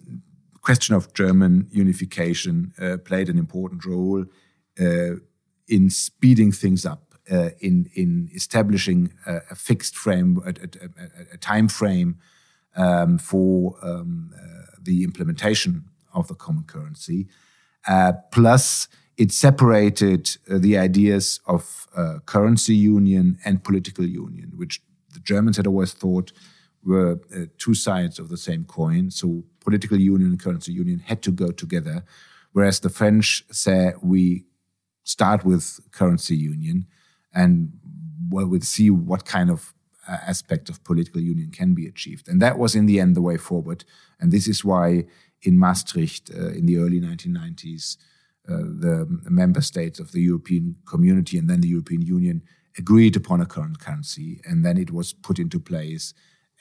question 0.60 0.94
of 0.94 1.12
German 1.14 1.68
unification 1.70 2.72
uh, 2.80 2.96
played 2.98 3.28
an 3.28 3.38
important 3.38 3.84
role 3.84 4.24
uh, 4.80 5.14
in 5.68 5.90
speeding 5.90 6.52
things 6.52 6.84
up. 6.84 7.02
in 7.60 7.90
in 7.94 8.28
establishing 8.34 9.12
a, 9.26 9.34
a 9.50 9.54
fixed 9.54 9.96
frame, 9.96 10.38
a, 10.44 10.50
a, 10.50 11.34
a 11.34 11.36
time 11.38 11.68
frame 11.68 12.14
um, 12.76 13.18
for 13.18 13.74
um, 13.82 14.30
the 14.86 15.02
implementation 15.02 15.84
of 16.12 16.26
the 16.28 16.34
common 16.34 16.64
currency. 16.64 17.26
Uh, 17.86 18.12
plus, 18.30 18.88
it 19.16 19.32
separated 19.32 20.36
uh, 20.50 20.58
the 20.58 20.76
ideas 20.76 21.40
of 21.46 21.86
uh, 21.96 22.18
currency 22.26 22.74
union 22.74 23.38
and 23.44 23.62
political 23.64 24.04
union, 24.04 24.52
which 24.56 24.82
the 25.14 25.20
Germans 25.20 25.56
had 25.56 25.66
always 25.66 25.92
thought 25.92 26.32
were 26.86 27.20
uh, 27.34 27.46
two 27.58 27.74
sides 27.74 28.18
of 28.18 28.28
the 28.28 28.36
same 28.36 28.64
coin. 28.64 29.10
So, 29.10 29.44
political 29.60 29.98
union 29.98 30.30
and 30.30 30.40
currency 30.40 30.72
union 30.72 31.00
had 31.00 31.22
to 31.22 31.30
go 31.30 31.50
together. 31.50 32.04
Whereas 32.52 32.80
the 32.80 32.88
French 32.88 33.44
say 33.50 33.92
we 34.02 34.44
start 35.04 35.44
with 35.44 35.80
currency 35.90 36.36
union 36.36 36.86
and 37.34 37.72
well, 38.30 38.50
see 38.60 38.90
what 38.90 39.24
kind 39.24 39.50
of 39.50 39.74
uh, 40.08 40.18
aspect 40.26 40.68
of 40.68 40.82
political 40.84 41.20
union 41.20 41.50
can 41.50 41.74
be 41.74 41.86
achieved. 41.86 42.28
And 42.28 42.40
that 42.40 42.58
was 42.58 42.74
in 42.74 42.86
the 42.86 43.00
end 43.00 43.14
the 43.14 43.22
way 43.22 43.36
forward. 43.36 43.84
And 44.18 44.32
this 44.32 44.48
is 44.48 44.64
why 44.64 45.04
in 45.42 45.58
Maastricht 45.58 46.30
uh, 46.34 46.48
in 46.48 46.66
the 46.66 46.78
early 46.78 47.00
1990s, 47.00 47.96
uh, 48.48 48.56
the 48.56 49.06
member 49.28 49.60
states 49.60 49.98
of 49.98 50.12
the 50.12 50.20
European 50.20 50.76
community 50.86 51.36
and 51.36 51.50
then 51.50 51.60
the 51.60 51.68
European 51.68 52.02
Union 52.02 52.42
agreed 52.78 53.16
upon 53.16 53.40
a 53.40 53.46
current 53.46 53.78
currency, 53.78 54.40
and 54.44 54.64
then 54.64 54.76
it 54.76 54.90
was 54.90 55.12
put 55.12 55.38
into 55.38 55.58
place 55.58 56.14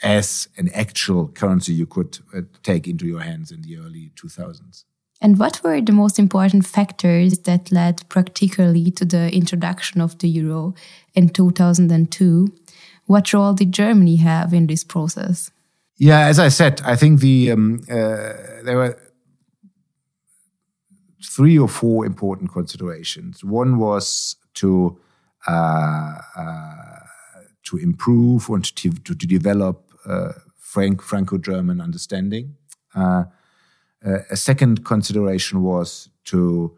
as 0.04 0.48
an 0.58 0.70
actual 0.74 1.28
currency 1.30 1.74
you 1.74 1.86
could 1.86 2.20
uh, 2.34 2.42
take 2.64 2.88
into 2.88 3.06
your 3.06 3.22
hands 3.22 3.52
in 3.52 3.62
the 3.62 3.78
early 3.78 4.12
2000s. 4.16 4.84
And 5.22 5.40
what 5.40 5.62
were 5.64 5.80
the 5.82 5.94
most 5.94 6.20
important 6.20 6.66
factors 6.66 7.40
that 7.40 7.72
led 7.72 8.08
practically 8.10 8.92
to 8.92 9.06
the 9.06 9.34
introduction 9.34 10.02
of 10.02 10.18
the 10.20 10.28
euro 10.28 10.76
in 11.14 11.30
2002? 11.30 12.54
What 13.06 13.34
role 13.34 13.54
did 13.54 13.72
Germany 13.72 14.18
have 14.18 14.54
in 14.54 14.68
this 14.68 14.84
process? 14.84 15.52
Yeah, 15.98 16.28
as 16.28 16.40
I 16.40 16.50
said, 16.50 16.82
I 16.84 16.98
think 16.98 17.22
the 17.22 17.52
um, 17.52 17.82
uh, 17.90 18.34
there 18.64 18.78
were 18.78 19.00
three 21.24 21.58
or 21.58 21.70
four 21.70 22.06
important 22.06 22.52
considerations. 22.52 23.44
One 23.44 23.78
was 23.78 24.36
to 24.56 25.00
uh, 25.48 26.18
uh, 26.36 26.96
to 27.64 27.78
improve 27.78 28.50
and 28.50 28.64
to, 28.76 28.92
to, 28.92 29.16
to 29.16 29.28
develop 29.28 29.85
uh, 30.06 30.34
Frank, 30.58 31.02
Franco-German 31.02 31.80
understanding. 31.82 32.56
Uh, 32.96 33.26
uh, 34.06 34.20
a 34.30 34.36
second 34.36 34.86
consideration 34.86 35.64
was 35.64 36.10
to 36.26 36.76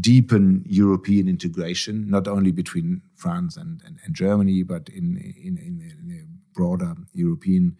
deepen 0.00 0.64
European 0.66 1.28
integration, 1.28 2.08
not 2.08 2.28
only 2.28 2.52
between 2.52 3.02
France 3.16 3.56
and, 3.56 3.82
and, 3.84 3.98
and 4.04 4.14
Germany, 4.14 4.62
but 4.62 4.88
in, 4.88 5.16
in, 5.16 5.58
in, 5.58 6.20
a 6.20 6.54
broader 6.54 6.94
European 7.12 7.76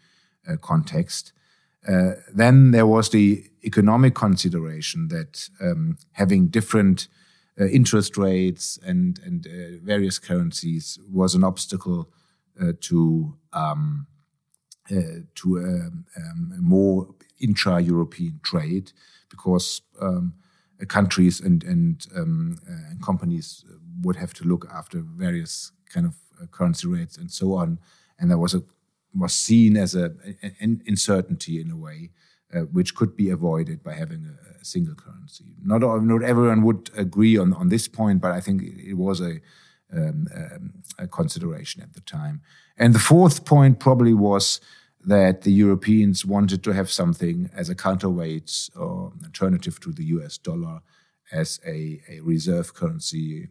uh, 0.48 0.57
context. 0.57 1.33
Uh, 1.87 2.12
then 2.35 2.70
there 2.70 2.87
was 2.87 3.11
the 3.11 3.44
economic 3.64 4.14
consideration 4.14 5.09
that 5.09 5.48
um, 5.61 5.96
having 6.12 6.48
different 6.48 7.09
uh, 7.61 7.66
interest 7.66 8.16
rates 8.16 8.78
and 8.85 9.20
and 9.24 9.46
various 9.85 10.18
currencies 10.18 10.98
was 11.12 11.35
an 11.35 11.44
obstacle 11.44 12.09
to 12.81 13.37
um, 13.52 14.07
uh, 14.90 15.23
to 15.35 15.59
um, 15.59 16.05
um, 16.16 16.55
more 16.59 17.14
intra-European 17.40 18.40
trade 18.42 18.92
because 19.31 19.83
um, 20.01 20.35
countries 20.88 21.40
and 21.40 21.62
and, 21.64 22.07
um, 22.16 22.59
and 22.66 23.03
companies 23.03 23.64
would 24.03 24.16
have 24.16 24.35
to 24.35 24.45
look 24.45 24.68
after 24.73 25.01
various 25.01 25.73
kind 25.92 26.07
of 26.07 26.16
currency 26.51 26.88
rates 26.88 27.16
and 27.16 27.31
so 27.31 27.55
on, 27.55 27.79
and 28.18 28.31
there 28.31 28.38
was 28.38 28.55
a 28.55 28.62
was 29.14 29.35
seen 29.35 29.77
as 29.77 29.95
a, 29.95 30.12
an 30.61 30.83
uncertainty 30.87 31.61
in 31.61 31.71
a 31.71 31.77
way, 31.77 32.11
uh, 32.55 32.61
which 32.61 32.95
could 32.95 33.16
be 33.16 33.31
avoided 33.31 33.83
by 33.83 33.92
having 33.92 34.25
a, 34.25 34.61
a, 34.61 34.64
single 34.64 34.95
currency. 34.95 35.45
Not 35.62 35.81
not 36.03 36.23
everyone 36.23 36.62
would 36.62 36.90
agree 36.97 37.37
on 37.37 37.53
on 37.53 37.68
this 37.68 37.88
point, 37.88 38.21
but 38.21 38.33
I 38.33 38.40
think 38.40 38.62
it, 38.62 38.95
was 38.95 39.21
a, 39.21 39.40
um, 39.92 40.26
um, 40.35 41.09
consideration 41.09 41.83
at 41.83 41.94
the 41.94 42.00
time. 42.00 42.40
And 42.76 42.94
the 42.94 42.98
fourth 42.98 43.44
point 43.44 43.78
probably 43.78 44.14
was 44.14 44.61
that 45.05 45.42
the 45.42 45.52
Europeans 45.52 46.24
wanted 46.24 46.62
to 46.64 46.72
have 46.72 46.90
something 46.90 47.50
as 47.55 47.68
a 47.68 47.74
counterweight 47.74 48.70
or 48.76 49.12
alternative 49.24 49.81
to 49.81 49.92
the 49.92 50.05
US 50.05 50.38
dollar 50.38 50.81
as 51.33 51.61
a, 51.66 52.00
a 52.09 52.20
reserve 52.20 52.74
currency 52.74 53.48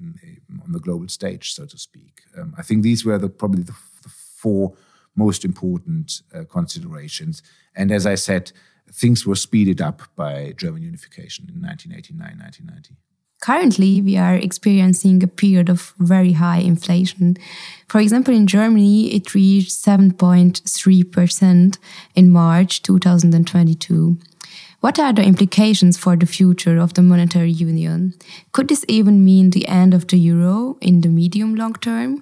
on 0.64 0.72
the 0.72 0.80
global 0.80 1.08
stage, 1.08 1.54
so 1.54 1.66
to 1.66 1.78
speak. 1.78 2.22
Um, 2.38 2.54
I 2.58 2.62
think 2.62 2.84
these 2.84 3.04
were 3.04 3.18
the, 3.18 3.30
probably 3.30 3.64
the, 3.64 3.76
the 4.04 4.10
four 4.10 4.76
most 5.16 5.44
important 5.44 6.22
uh, 6.34 6.44
considerations. 6.46 7.44
And 7.76 7.92
as 7.92 8.06
I 8.06 8.16
said, 8.16 8.52
things 8.92 9.26
were 9.26 9.36
speeded 9.36 9.82
up 9.82 10.04
by 10.16 10.54
German 10.58 10.84
unification 10.84 11.46
in 11.50 11.62
1989 11.62 12.40
1990. 12.40 12.96
Currently, 13.42 14.04
we 14.04 14.18
are 14.18 14.36
experiencing 14.36 15.24
a 15.24 15.28
period 15.28 15.68
of 15.68 15.96
very 15.98 16.34
high 16.34 16.60
inflation. 16.60 17.38
For 17.88 18.00
example, 18.00 18.36
in 18.36 18.46
Germany, 18.46 19.16
it 19.16 19.34
reached 19.34 19.72
7.3% 19.72 21.78
in 22.14 22.30
March 22.30 22.84
2022. 22.84 24.18
What 24.82 25.00
are 25.00 25.12
the 25.12 25.24
implications 25.24 25.98
for 25.98 26.16
the 26.16 26.28
future 26.28 26.78
of 26.78 26.94
the 26.94 27.02
monetary 27.02 27.52
union? 27.52 28.14
Could 28.52 28.68
this 28.68 28.86
even 28.88 29.26
mean 29.26 29.50
the 29.50 29.68
end 29.68 29.96
of 29.96 30.08
the 30.08 30.18
euro 30.18 30.78
in 30.80 31.02
the 31.02 31.10
medium 31.10 31.56
long 31.56 31.74
term? 31.74 32.22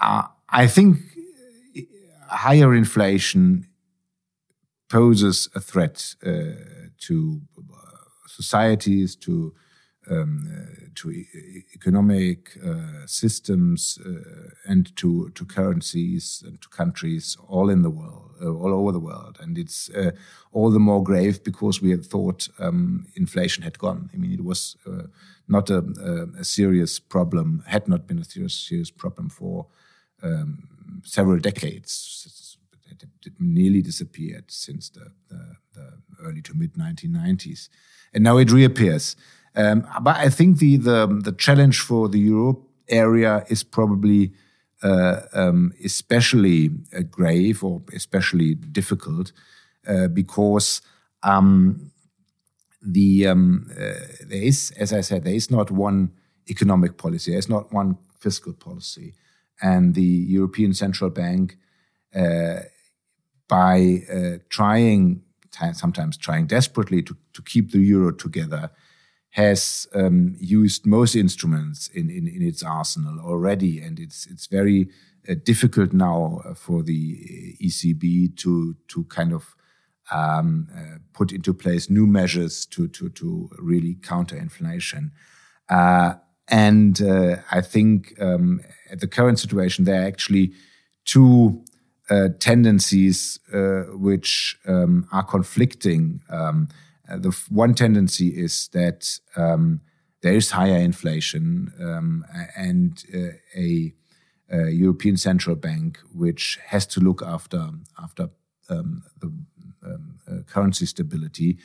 Uh, 0.00 0.22
I 0.48 0.66
think 0.66 0.96
higher 2.28 2.74
inflation 2.74 3.66
poses 4.88 5.50
a 5.54 5.60
threat 5.60 6.14
uh, 6.24 6.30
to 7.00 7.42
uh, 7.58 7.74
societies, 8.26 9.14
to 9.16 9.52
um, 10.10 10.46
uh, 10.50 10.88
to 10.96 11.10
e 11.10 11.64
economic 11.74 12.58
uh, 12.64 13.06
systems 13.06 13.98
uh, 14.04 14.50
and 14.66 14.94
to 14.96 15.30
to 15.30 15.44
currencies 15.44 16.42
and 16.46 16.60
to 16.60 16.68
countries 16.68 17.36
all 17.48 17.70
in 17.70 17.82
the 17.82 17.90
world, 17.90 18.30
uh, 18.42 18.48
all 18.48 18.72
over 18.72 18.92
the 18.92 19.00
world, 19.00 19.38
and 19.40 19.56
it's 19.56 19.90
uh, 19.90 20.10
all 20.52 20.70
the 20.70 20.80
more 20.80 21.02
grave 21.02 21.42
because 21.44 21.80
we 21.80 21.90
had 21.90 22.04
thought 22.04 22.48
um, 22.58 23.06
inflation 23.14 23.62
had 23.62 23.78
gone. 23.78 24.10
I 24.12 24.16
mean, 24.16 24.32
it 24.32 24.44
was 24.44 24.76
not 25.48 25.70
a, 25.70 25.82
a, 26.38 26.44
serious 26.44 27.00
problem, 27.00 27.62
had 27.66 27.88
not 27.88 28.06
been 28.06 28.18
a 28.18 28.24
serious, 28.24 28.54
serious 28.54 28.90
problem 28.90 29.28
for 29.28 29.66
um, 30.22 30.68
several 31.04 31.38
decades. 31.38 32.56
It 33.26 33.34
nearly 33.38 33.82
disappeared 33.82 34.50
since 34.50 34.90
the, 34.90 35.12
the, 35.28 35.56
the 35.74 35.92
early 36.22 36.42
to 36.42 36.54
mid 36.54 36.74
1990s, 36.74 37.68
and 38.12 38.24
now 38.24 38.38
it 38.38 38.50
reappears. 38.50 39.16
Um, 39.56 39.86
but 40.02 40.16
I 40.16 40.28
think 40.28 40.58
the, 40.58 40.76
the, 40.76 41.20
the 41.22 41.32
challenge 41.32 41.80
for 41.80 42.08
the 42.08 42.18
Europe 42.18 42.62
area 42.88 43.44
is 43.48 43.62
probably 43.62 44.32
uh, 44.82 45.20
um, 45.32 45.72
especially 45.84 46.70
uh, 46.96 47.02
grave 47.02 47.62
or 47.62 47.82
especially 47.92 48.54
difficult 48.54 49.32
uh, 49.86 50.08
because 50.08 50.82
um, 51.22 51.90
the 52.82 53.26
um, 53.26 53.66
uh, 53.72 54.06
there 54.26 54.42
is, 54.42 54.72
as 54.78 54.92
I 54.92 55.00
said, 55.02 55.24
there 55.24 55.34
is 55.34 55.50
not 55.50 55.70
one 55.70 56.12
economic 56.48 56.96
policy. 56.96 57.32
There 57.32 57.38
is 57.38 57.48
not 57.48 57.72
one 57.72 57.98
fiscal 58.18 58.52
policy, 58.52 59.14
and 59.60 59.94
the 59.94 60.02
European 60.02 60.72
Central 60.72 61.10
Bank, 61.10 61.58
uh, 62.14 62.60
by 63.48 64.02
uh, 64.12 64.38
trying 64.48 65.22
sometimes 65.72 66.16
trying 66.16 66.46
desperately 66.46 67.02
to, 67.02 67.14
to 67.34 67.42
keep 67.42 67.72
the 67.72 67.80
euro 67.80 68.12
together, 68.12 68.70
has 69.30 69.86
um, 69.94 70.34
used 70.38 70.84
most 70.84 71.14
instruments 71.14 71.88
in, 71.88 72.10
in, 72.10 72.26
in, 72.26 72.42
its 72.42 72.62
arsenal 72.62 73.20
already, 73.20 73.80
and 73.80 74.00
it's 74.00 74.26
it's 74.26 74.46
very 74.46 74.88
uh, 75.28 75.34
difficult 75.44 75.92
now 75.92 76.40
uh, 76.44 76.54
for 76.54 76.82
the 76.82 77.56
ECB 77.62 78.36
to 78.38 78.74
to 78.88 79.04
kind 79.04 79.32
of 79.32 79.54
um, 80.10 80.68
uh, 80.74 80.98
put 81.12 81.30
into 81.30 81.54
place 81.54 81.88
new 81.88 82.06
measures 82.06 82.66
to 82.66 82.88
to 82.88 83.08
to 83.10 83.50
really 83.58 83.94
counter 84.02 84.36
inflation. 84.36 85.12
Uh, 85.68 86.14
and 86.48 87.00
uh, 87.00 87.36
I 87.52 87.60
think 87.60 88.20
um, 88.20 88.60
at 88.90 88.98
the 88.98 89.06
current 89.06 89.38
situation, 89.38 89.84
there 89.84 90.02
are 90.02 90.06
actually 90.06 90.52
two 91.04 91.62
uh, 92.08 92.30
tendencies 92.40 93.38
which 93.92 94.58
um, 94.66 95.06
are 95.12 95.22
conflicting. 95.22 96.20
The 97.16 97.36
one 97.48 97.74
tendency 97.74 98.28
is 98.28 98.68
that 98.68 99.18
um, 99.36 99.80
there 100.22 100.34
is 100.34 100.50
higher 100.50 100.78
inflation 100.78 101.72
um, 101.80 102.24
and 102.56 103.02
uh, 103.14 103.36
a, 103.56 103.92
a, 104.50 104.70
European 104.70 105.16
Central 105.16 105.56
Bank 105.56 105.98
which 106.14 106.58
has 106.66 106.86
to 106.86 107.00
look 107.00 107.22
after 107.22 107.70
after 108.02 108.30
um, 108.68 109.02
the 109.20 109.32
um, 109.84 110.18
uh, 110.30 110.42
currency 110.46 110.86
stability 110.86 111.58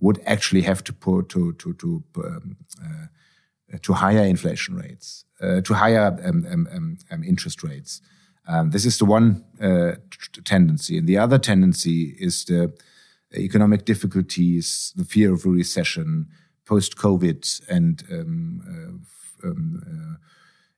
would 0.00 0.20
actually 0.26 0.62
have 0.62 0.84
to 0.84 0.92
put 0.92 1.28
to 1.30 1.52
to 1.54 1.74
to 1.74 2.04
um, 2.16 2.56
uh, 2.82 3.06
to 3.80 3.94
higher 3.94 4.24
inflation 4.24 4.74
rates, 4.76 5.24
uh, 5.40 5.62
to 5.62 5.72
higher 5.74 6.18
um, 6.24 6.98
interest 7.24 7.62
rates. 7.62 8.02
this 8.66 8.84
is 8.84 8.98
the 8.98 9.04
one 9.06 9.44
uh, 9.62 9.92
tendency, 10.44 10.98
and 10.98 11.06
the 11.06 11.16
other 11.16 11.38
tendency 11.38 12.14
is 12.18 12.44
the 12.44 12.72
economic 13.40 13.84
difficulties, 13.84 14.92
the 14.96 15.04
fear 15.04 15.32
of 15.32 15.44
a 15.44 15.48
recession, 15.48 16.28
post 16.64 16.96
COVID, 16.96 17.60
and 17.68 18.02
um, 18.10 18.62
uh, 19.44 19.48
um, 19.48 19.82
uh, 19.86 20.16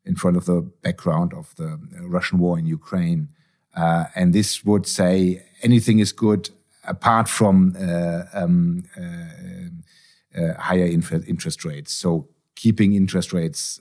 in 0.04 0.16
front 0.16 0.36
of 0.36 0.44
the 0.46 0.60
background 0.82 1.32
of 1.34 1.54
the 1.56 1.78
Russian 2.02 2.38
war 2.38 2.58
in 2.58 2.66
Ukraine. 2.66 3.28
Uh, 3.74 4.04
and 4.14 4.32
this 4.32 4.64
would 4.64 4.86
say 4.86 5.44
anything 5.62 5.98
is 5.98 6.12
good 6.12 6.50
apart 6.84 7.28
from 7.28 7.74
uh, 7.78 8.22
um, 8.32 8.84
uh, 8.96 10.40
uh, 10.40 10.54
higher 10.60 10.86
interest 10.86 11.64
rates. 11.64 11.92
So 11.92 12.28
keeping 12.54 12.94
interest 12.94 13.32
rates 13.32 13.80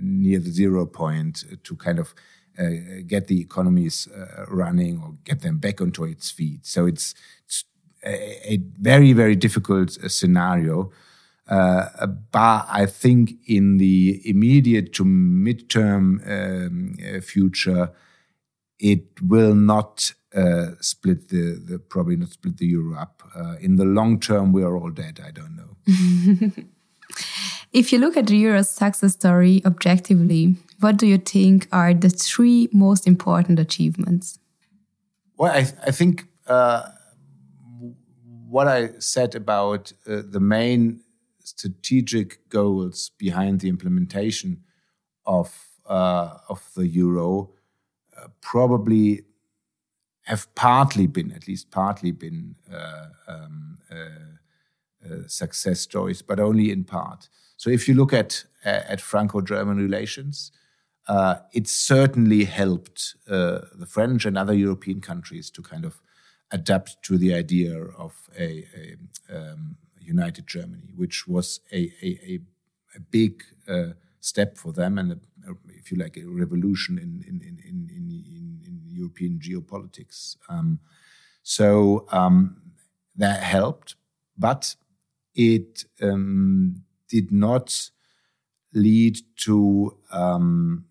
near 0.00 0.38
the 0.38 0.50
zero 0.50 0.86
point 0.86 1.44
to 1.64 1.76
kind 1.76 1.98
of 1.98 2.14
get 3.06 3.28
the 3.28 3.40
economies 3.40 4.08
uh, 4.08 4.44
running 4.48 5.00
or 5.00 5.14
get 5.24 5.42
them 5.42 5.58
back 5.58 5.80
onto 5.80 6.04
its 6.04 6.30
feet. 6.30 6.66
So 6.66 6.86
it's, 6.86 7.14
it's 7.46 7.64
a, 8.04 8.52
a, 8.52 8.58
very, 8.80 9.12
very 9.12 9.36
difficult 9.36 9.96
uh, 10.02 10.08
scenario. 10.08 10.90
Uh, 11.48 12.06
but 12.30 12.66
I 12.68 12.86
think 12.86 13.34
in 13.46 13.78
the 13.78 14.20
immediate 14.24 14.92
to 14.94 15.04
midterm 15.04 16.20
um, 16.28 16.96
uh, 17.00 17.20
future, 17.20 17.90
it 18.78 19.06
will 19.22 19.54
not 19.54 20.12
uh, 20.34 20.72
split 20.80 21.28
the, 21.28 21.62
the, 21.64 21.78
probably 21.78 22.16
not 22.16 22.30
split 22.30 22.58
the 22.58 22.66
euro 22.66 22.98
up. 22.98 23.22
in 23.60 23.76
the 23.76 23.84
long 23.84 24.20
term, 24.20 24.52
we 24.52 24.62
are 24.62 24.76
all 24.76 24.90
dead. 24.90 25.20
I 25.24 25.30
don't 25.30 25.56
know. 25.56 26.64
if 27.72 27.92
you 27.92 27.98
look 27.98 28.16
at 28.16 28.26
the 28.26 28.36
euro's 28.36 28.70
success 28.70 29.12
story 29.12 29.62
objectively, 29.64 30.56
what 30.80 30.96
do 30.96 31.06
you 31.06 31.18
think 31.18 31.68
are 31.72 31.94
the 31.94 32.10
three 32.10 32.68
most 32.72 33.06
important 33.06 33.58
achievements? 33.58 34.38
Well, 35.36 35.52
I, 35.52 35.66
I 35.86 35.90
think 35.90 36.26
uh, 36.46 36.88
what 38.48 38.68
I 38.68 38.90
said 38.98 39.34
about 39.34 39.92
uh, 40.06 40.22
the 40.28 40.40
main 40.40 41.00
strategic 41.40 42.48
goals 42.48 43.10
behind 43.18 43.60
the 43.60 43.68
implementation 43.68 44.62
of 45.26 45.66
uh, 45.86 46.38
of 46.48 46.70
the 46.74 46.86
euro 46.86 47.50
uh, 48.16 48.28
probably 48.40 49.22
have 50.24 50.54
partly 50.54 51.06
been, 51.06 51.32
at 51.32 51.48
least 51.48 51.70
partly 51.70 52.12
been, 52.12 52.54
uh, 52.70 53.06
um, 53.26 53.78
uh, 53.90 55.26
success 55.26 55.80
stories, 55.80 56.20
but 56.20 56.38
only 56.38 56.70
in 56.70 56.84
part. 56.84 57.30
So 57.58 57.70
if 57.70 57.86
you 57.88 57.94
look 57.94 58.12
at 58.12 58.44
at 58.64 59.00
Franco-German 59.00 59.76
relations, 59.76 60.52
uh, 61.08 61.36
it 61.52 61.68
certainly 61.68 62.44
helped 62.44 63.16
uh, 63.28 63.60
the 63.74 63.86
French 63.86 64.26
and 64.26 64.36
other 64.36 64.54
European 64.54 65.00
countries 65.00 65.50
to 65.50 65.62
kind 65.62 65.84
of 65.84 66.00
adapt 66.50 67.02
to 67.02 67.18
the 67.18 67.34
idea 67.34 67.76
of 67.96 68.28
a, 68.38 68.64
a 68.74 68.96
um, 69.36 69.76
united 70.00 70.46
Germany, 70.46 70.92
which 70.96 71.26
was 71.28 71.60
a, 71.72 71.92
a, 72.02 72.40
a 72.96 73.00
big 73.10 73.42
uh, 73.68 73.92
step 74.20 74.56
for 74.56 74.72
them 74.72 74.98
and, 74.98 75.12
a, 75.12 75.16
if 75.68 75.90
you 75.90 75.98
like, 75.98 76.16
a 76.16 76.24
revolution 76.26 76.98
in, 76.98 77.24
in, 77.28 77.40
in, 77.40 77.58
in, 77.64 77.90
in, 77.90 78.60
in 78.66 78.80
European 78.86 79.38
geopolitics. 79.38 80.36
Um, 80.48 80.80
so 81.42 82.06
um, 82.10 82.56
that 83.16 83.42
helped, 83.42 83.96
but 84.36 84.76
it 85.34 85.84
um, 86.02 86.84
did 87.08 87.30
not 87.30 87.90
lead 88.74 89.18
to 89.36 89.96
um, 90.10 90.84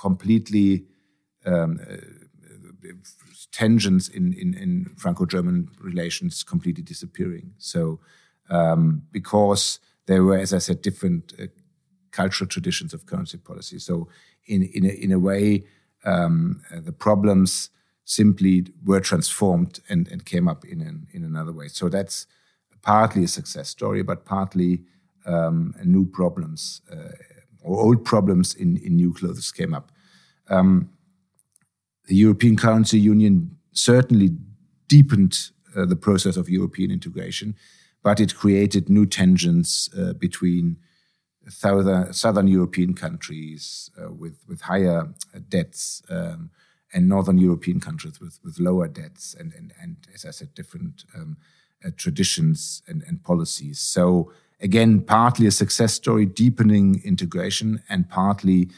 completely 0.00 0.86
um, 1.44 1.80
uh, 1.90 1.96
tensions 3.52 4.08
in, 4.08 4.32
in, 4.34 4.54
in 4.54 4.94
Franco-German 4.96 5.68
relations 5.80 6.42
completely 6.42 6.82
disappearing. 6.82 7.52
So 7.58 8.00
um, 8.50 9.02
because 9.10 9.80
there 10.06 10.22
were, 10.22 10.38
as 10.38 10.52
I 10.52 10.58
said, 10.58 10.82
different 10.82 11.32
uh, 11.40 11.46
cultural 12.10 12.48
traditions 12.48 12.94
of 12.94 13.06
currency 13.06 13.38
policy. 13.38 13.78
So 13.78 14.08
in 14.46 14.62
in 14.62 14.84
a, 14.84 14.88
in 14.88 15.12
a 15.12 15.18
way, 15.18 15.64
um, 16.04 16.62
uh, 16.70 16.80
the 16.80 16.92
problems 16.92 17.70
simply 18.04 18.66
were 18.84 19.00
transformed 19.00 19.80
and, 19.88 20.08
and 20.08 20.24
came 20.24 20.46
up 20.50 20.64
in 20.64 20.80
an, 20.80 21.08
in 21.12 21.24
another 21.24 21.52
way. 21.52 21.68
So 21.68 21.88
that's 21.88 22.26
partly 22.82 23.24
a 23.24 23.28
success 23.28 23.68
story, 23.68 24.02
but 24.02 24.24
partly 24.24 24.82
um, 25.26 25.74
new 25.84 26.06
problems 26.06 26.80
uh, 26.90 27.12
or 27.62 27.80
old 27.80 28.04
problems 28.04 28.54
in, 28.54 28.76
in 28.78 28.96
new 28.96 29.12
clothes 29.12 29.50
came 29.50 29.74
up. 29.74 29.90
Um, 30.48 30.90
the 32.06 32.14
European 32.14 32.56
Currency 32.56 33.00
Union 33.00 33.56
certainly 33.72 34.30
deepened 34.88 35.50
uh, 35.76 35.84
the 35.84 35.96
process 35.96 36.36
of 36.36 36.48
European 36.48 36.90
integration, 36.90 37.56
but 38.02 38.20
it 38.20 38.36
created 38.36 38.88
new 38.88 39.04
tensions 39.04 39.90
uh, 39.98 40.12
between 40.12 40.76
southern, 41.48 42.12
southern 42.12 42.48
European 42.48 42.94
countries 42.94 43.90
uh, 44.00 44.12
with, 44.12 44.38
with 44.46 44.60
higher 44.62 45.08
debts 45.48 46.02
um, 46.08 46.50
and 46.92 47.08
northern 47.08 47.38
European 47.38 47.80
countries 47.80 48.20
with, 48.20 48.38
with 48.44 48.58
lower 48.60 48.86
debts 48.86 49.34
and, 49.34 49.52
and, 49.54 49.72
and, 49.82 49.96
as 50.14 50.24
I 50.24 50.30
said, 50.30 50.54
different 50.54 51.04
um, 51.14 51.36
uh, 51.84 51.90
traditions 51.96 52.82
and, 52.86 53.02
and 53.06 53.22
policies. 53.22 53.78
So 53.78 54.32
again, 54.60 55.00
partly 55.00 55.46
a 55.46 55.50
success 55.50 55.94
story, 55.94 56.26
deepening 56.26 57.02
integration, 57.04 57.82
and 57.88 58.08
partly 58.08 58.68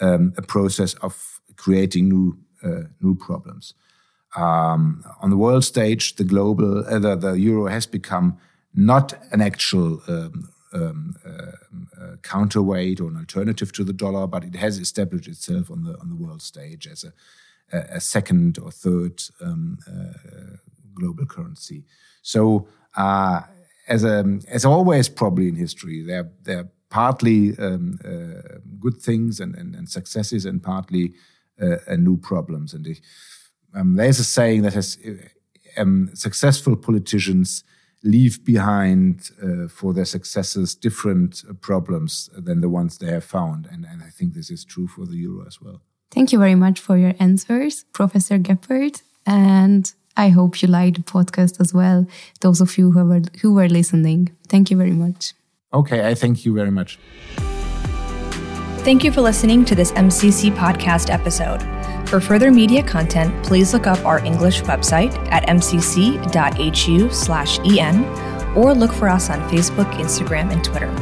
um, 0.00 0.32
a 0.36 0.42
process 0.42 0.94
of 0.94 1.40
creating 1.56 2.08
new 2.08 2.38
uh, 2.62 2.88
new 3.00 3.14
problems. 3.14 3.74
Um, 4.36 5.02
on 5.20 5.30
the 5.30 5.36
world 5.36 5.64
stage, 5.64 6.16
the 6.16 6.24
global 6.24 6.86
uh, 6.86 6.98
the, 6.98 7.16
the, 7.16 7.32
euro 7.32 7.66
has 7.66 7.86
become 7.86 8.38
not 8.74 9.14
an 9.32 9.40
actual 9.40 10.02
um, 10.06 10.50
um, 10.72 11.16
uh, 11.26 12.16
counterweight 12.22 13.00
or 13.00 13.08
an 13.08 13.16
alternative 13.16 13.72
to 13.72 13.84
the 13.84 13.92
dollar, 13.92 14.26
but 14.26 14.44
it 14.44 14.54
has 14.56 14.78
established 14.78 15.26
itself 15.26 15.70
on 15.70 15.84
the 15.84 15.98
on 16.00 16.08
the 16.08 16.16
world 16.16 16.42
stage 16.42 16.86
as 16.86 17.04
a, 17.04 17.12
a 17.72 18.00
second 18.00 18.58
or 18.58 18.70
third 18.70 19.22
um, 19.40 19.78
uh, 19.88 20.56
global 21.00 21.26
currency. 21.26 21.84
So, 22.22 22.68
uh, 22.96 23.40
as 23.88 24.04
a, 24.04 24.38
as 24.48 24.64
always, 24.64 25.08
probably 25.08 25.48
in 25.48 25.56
history, 25.56 26.02
there 26.02 26.30
there 26.42 26.58
are 26.60 26.68
partly 26.90 27.56
um, 27.58 27.98
uh, 28.04 28.58
good 28.78 29.00
things 29.00 29.40
and, 29.40 29.54
and, 29.54 29.74
and, 29.76 29.88
successes, 29.88 30.44
and 30.44 30.62
partly 30.62 31.14
uh, 31.62 31.96
new 31.96 32.16
problems. 32.16 32.74
And 32.74 32.84
um, 33.74 33.94
there's 33.94 34.18
a 34.18 34.24
saying 34.24 34.62
that 34.62 34.74
has 34.74 34.98
um, 35.76 36.10
successful 36.14 36.76
politicians 36.76 37.64
leave 38.02 38.44
behind 38.44 39.30
uh, 39.42 39.68
for 39.68 39.92
their 39.92 40.04
successors 40.04 40.74
different 40.74 41.44
uh, 41.48 41.52
problems 41.54 42.30
than 42.36 42.60
the 42.60 42.68
ones 42.68 42.98
they 42.98 43.10
have 43.10 43.24
found. 43.24 43.68
And, 43.70 43.84
and, 43.84 44.02
I 44.02 44.08
think 44.08 44.32
this 44.34 44.50
is 44.50 44.64
true 44.64 44.88
for 44.88 45.04
the 45.04 45.16
euro 45.16 45.46
as 45.46 45.60
well. 45.60 45.82
Thank 46.10 46.32
you 46.32 46.38
very 46.38 46.54
much 46.54 46.80
for 46.80 46.96
your 46.96 47.14
answers, 47.18 47.84
Professor 47.92 48.38
Geppert. 48.38 49.02
And 49.26 49.92
I 50.16 50.28
hope 50.28 50.60
you 50.62 50.68
liked 50.68 50.96
the 50.96 51.02
podcast 51.02 51.60
as 51.60 51.72
well, 51.72 52.06
those 52.40 52.60
of 52.60 52.76
you 52.76 52.90
who 52.92 53.04
were, 53.04 53.22
who 53.40 53.54
were 53.54 53.68
listening. 53.68 54.30
Thank 54.48 54.70
you 54.70 54.76
very 54.76 54.92
much. 54.92 55.34
Okay, 55.72 56.06
I 56.06 56.14
thank 56.14 56.44
you 56.44 56.52
very 56.54 56.70
much. 56.70 56.98
Thank 58.82 59.04
you 59.04 59.12
for 59.12 59.20
listening 59.20 59.64
to 59.66 59.74
this 59.74 59.92
MCC 59.92 60.50
podcast 60.56 61.10
episode. 61.12 61.62
For 62.08 62.20
further 62.20 62.50
media 62.50 62.82
content, 62.82 63.44
please 63.44 63.72
look 63.72 63.86
up 63.86 64.04
our 64.04 64.18
English 64.24 64.62
website 64.62 65.14
at 65.30 65.46
mcc.hu/en 65.46 66.26
or 68.56 68.74
look 68.74 68.92
for 68.92 69.08
us 69.08 69.30
on 69.30 69.38
Facebook, 69.48 69.92
Instagram, 69.92 70.50
and 70.50 70.64
Twitter. 70.64 70.92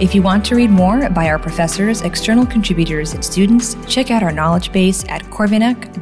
If 0.00 0.14
you 0.14 0.22
want 0.22 0.44
to 0.46 0.56
read 0.56 0.70
more 0.70 1.08
by 1.10 1.28
our 1.28 1.38
professors, 1.38 2.00
external 2.00 2.46
contributors, 2.46 3.12
and 3.12 3.24
students, 3.24 3.76
check 3.86 4.10
out 4.10 4.22
our 4.22 4.32
knowledge 4.32 4.72
base 4.72 5.04
at 5.08 5.22
corvinak.hu/en. 5.24 6.00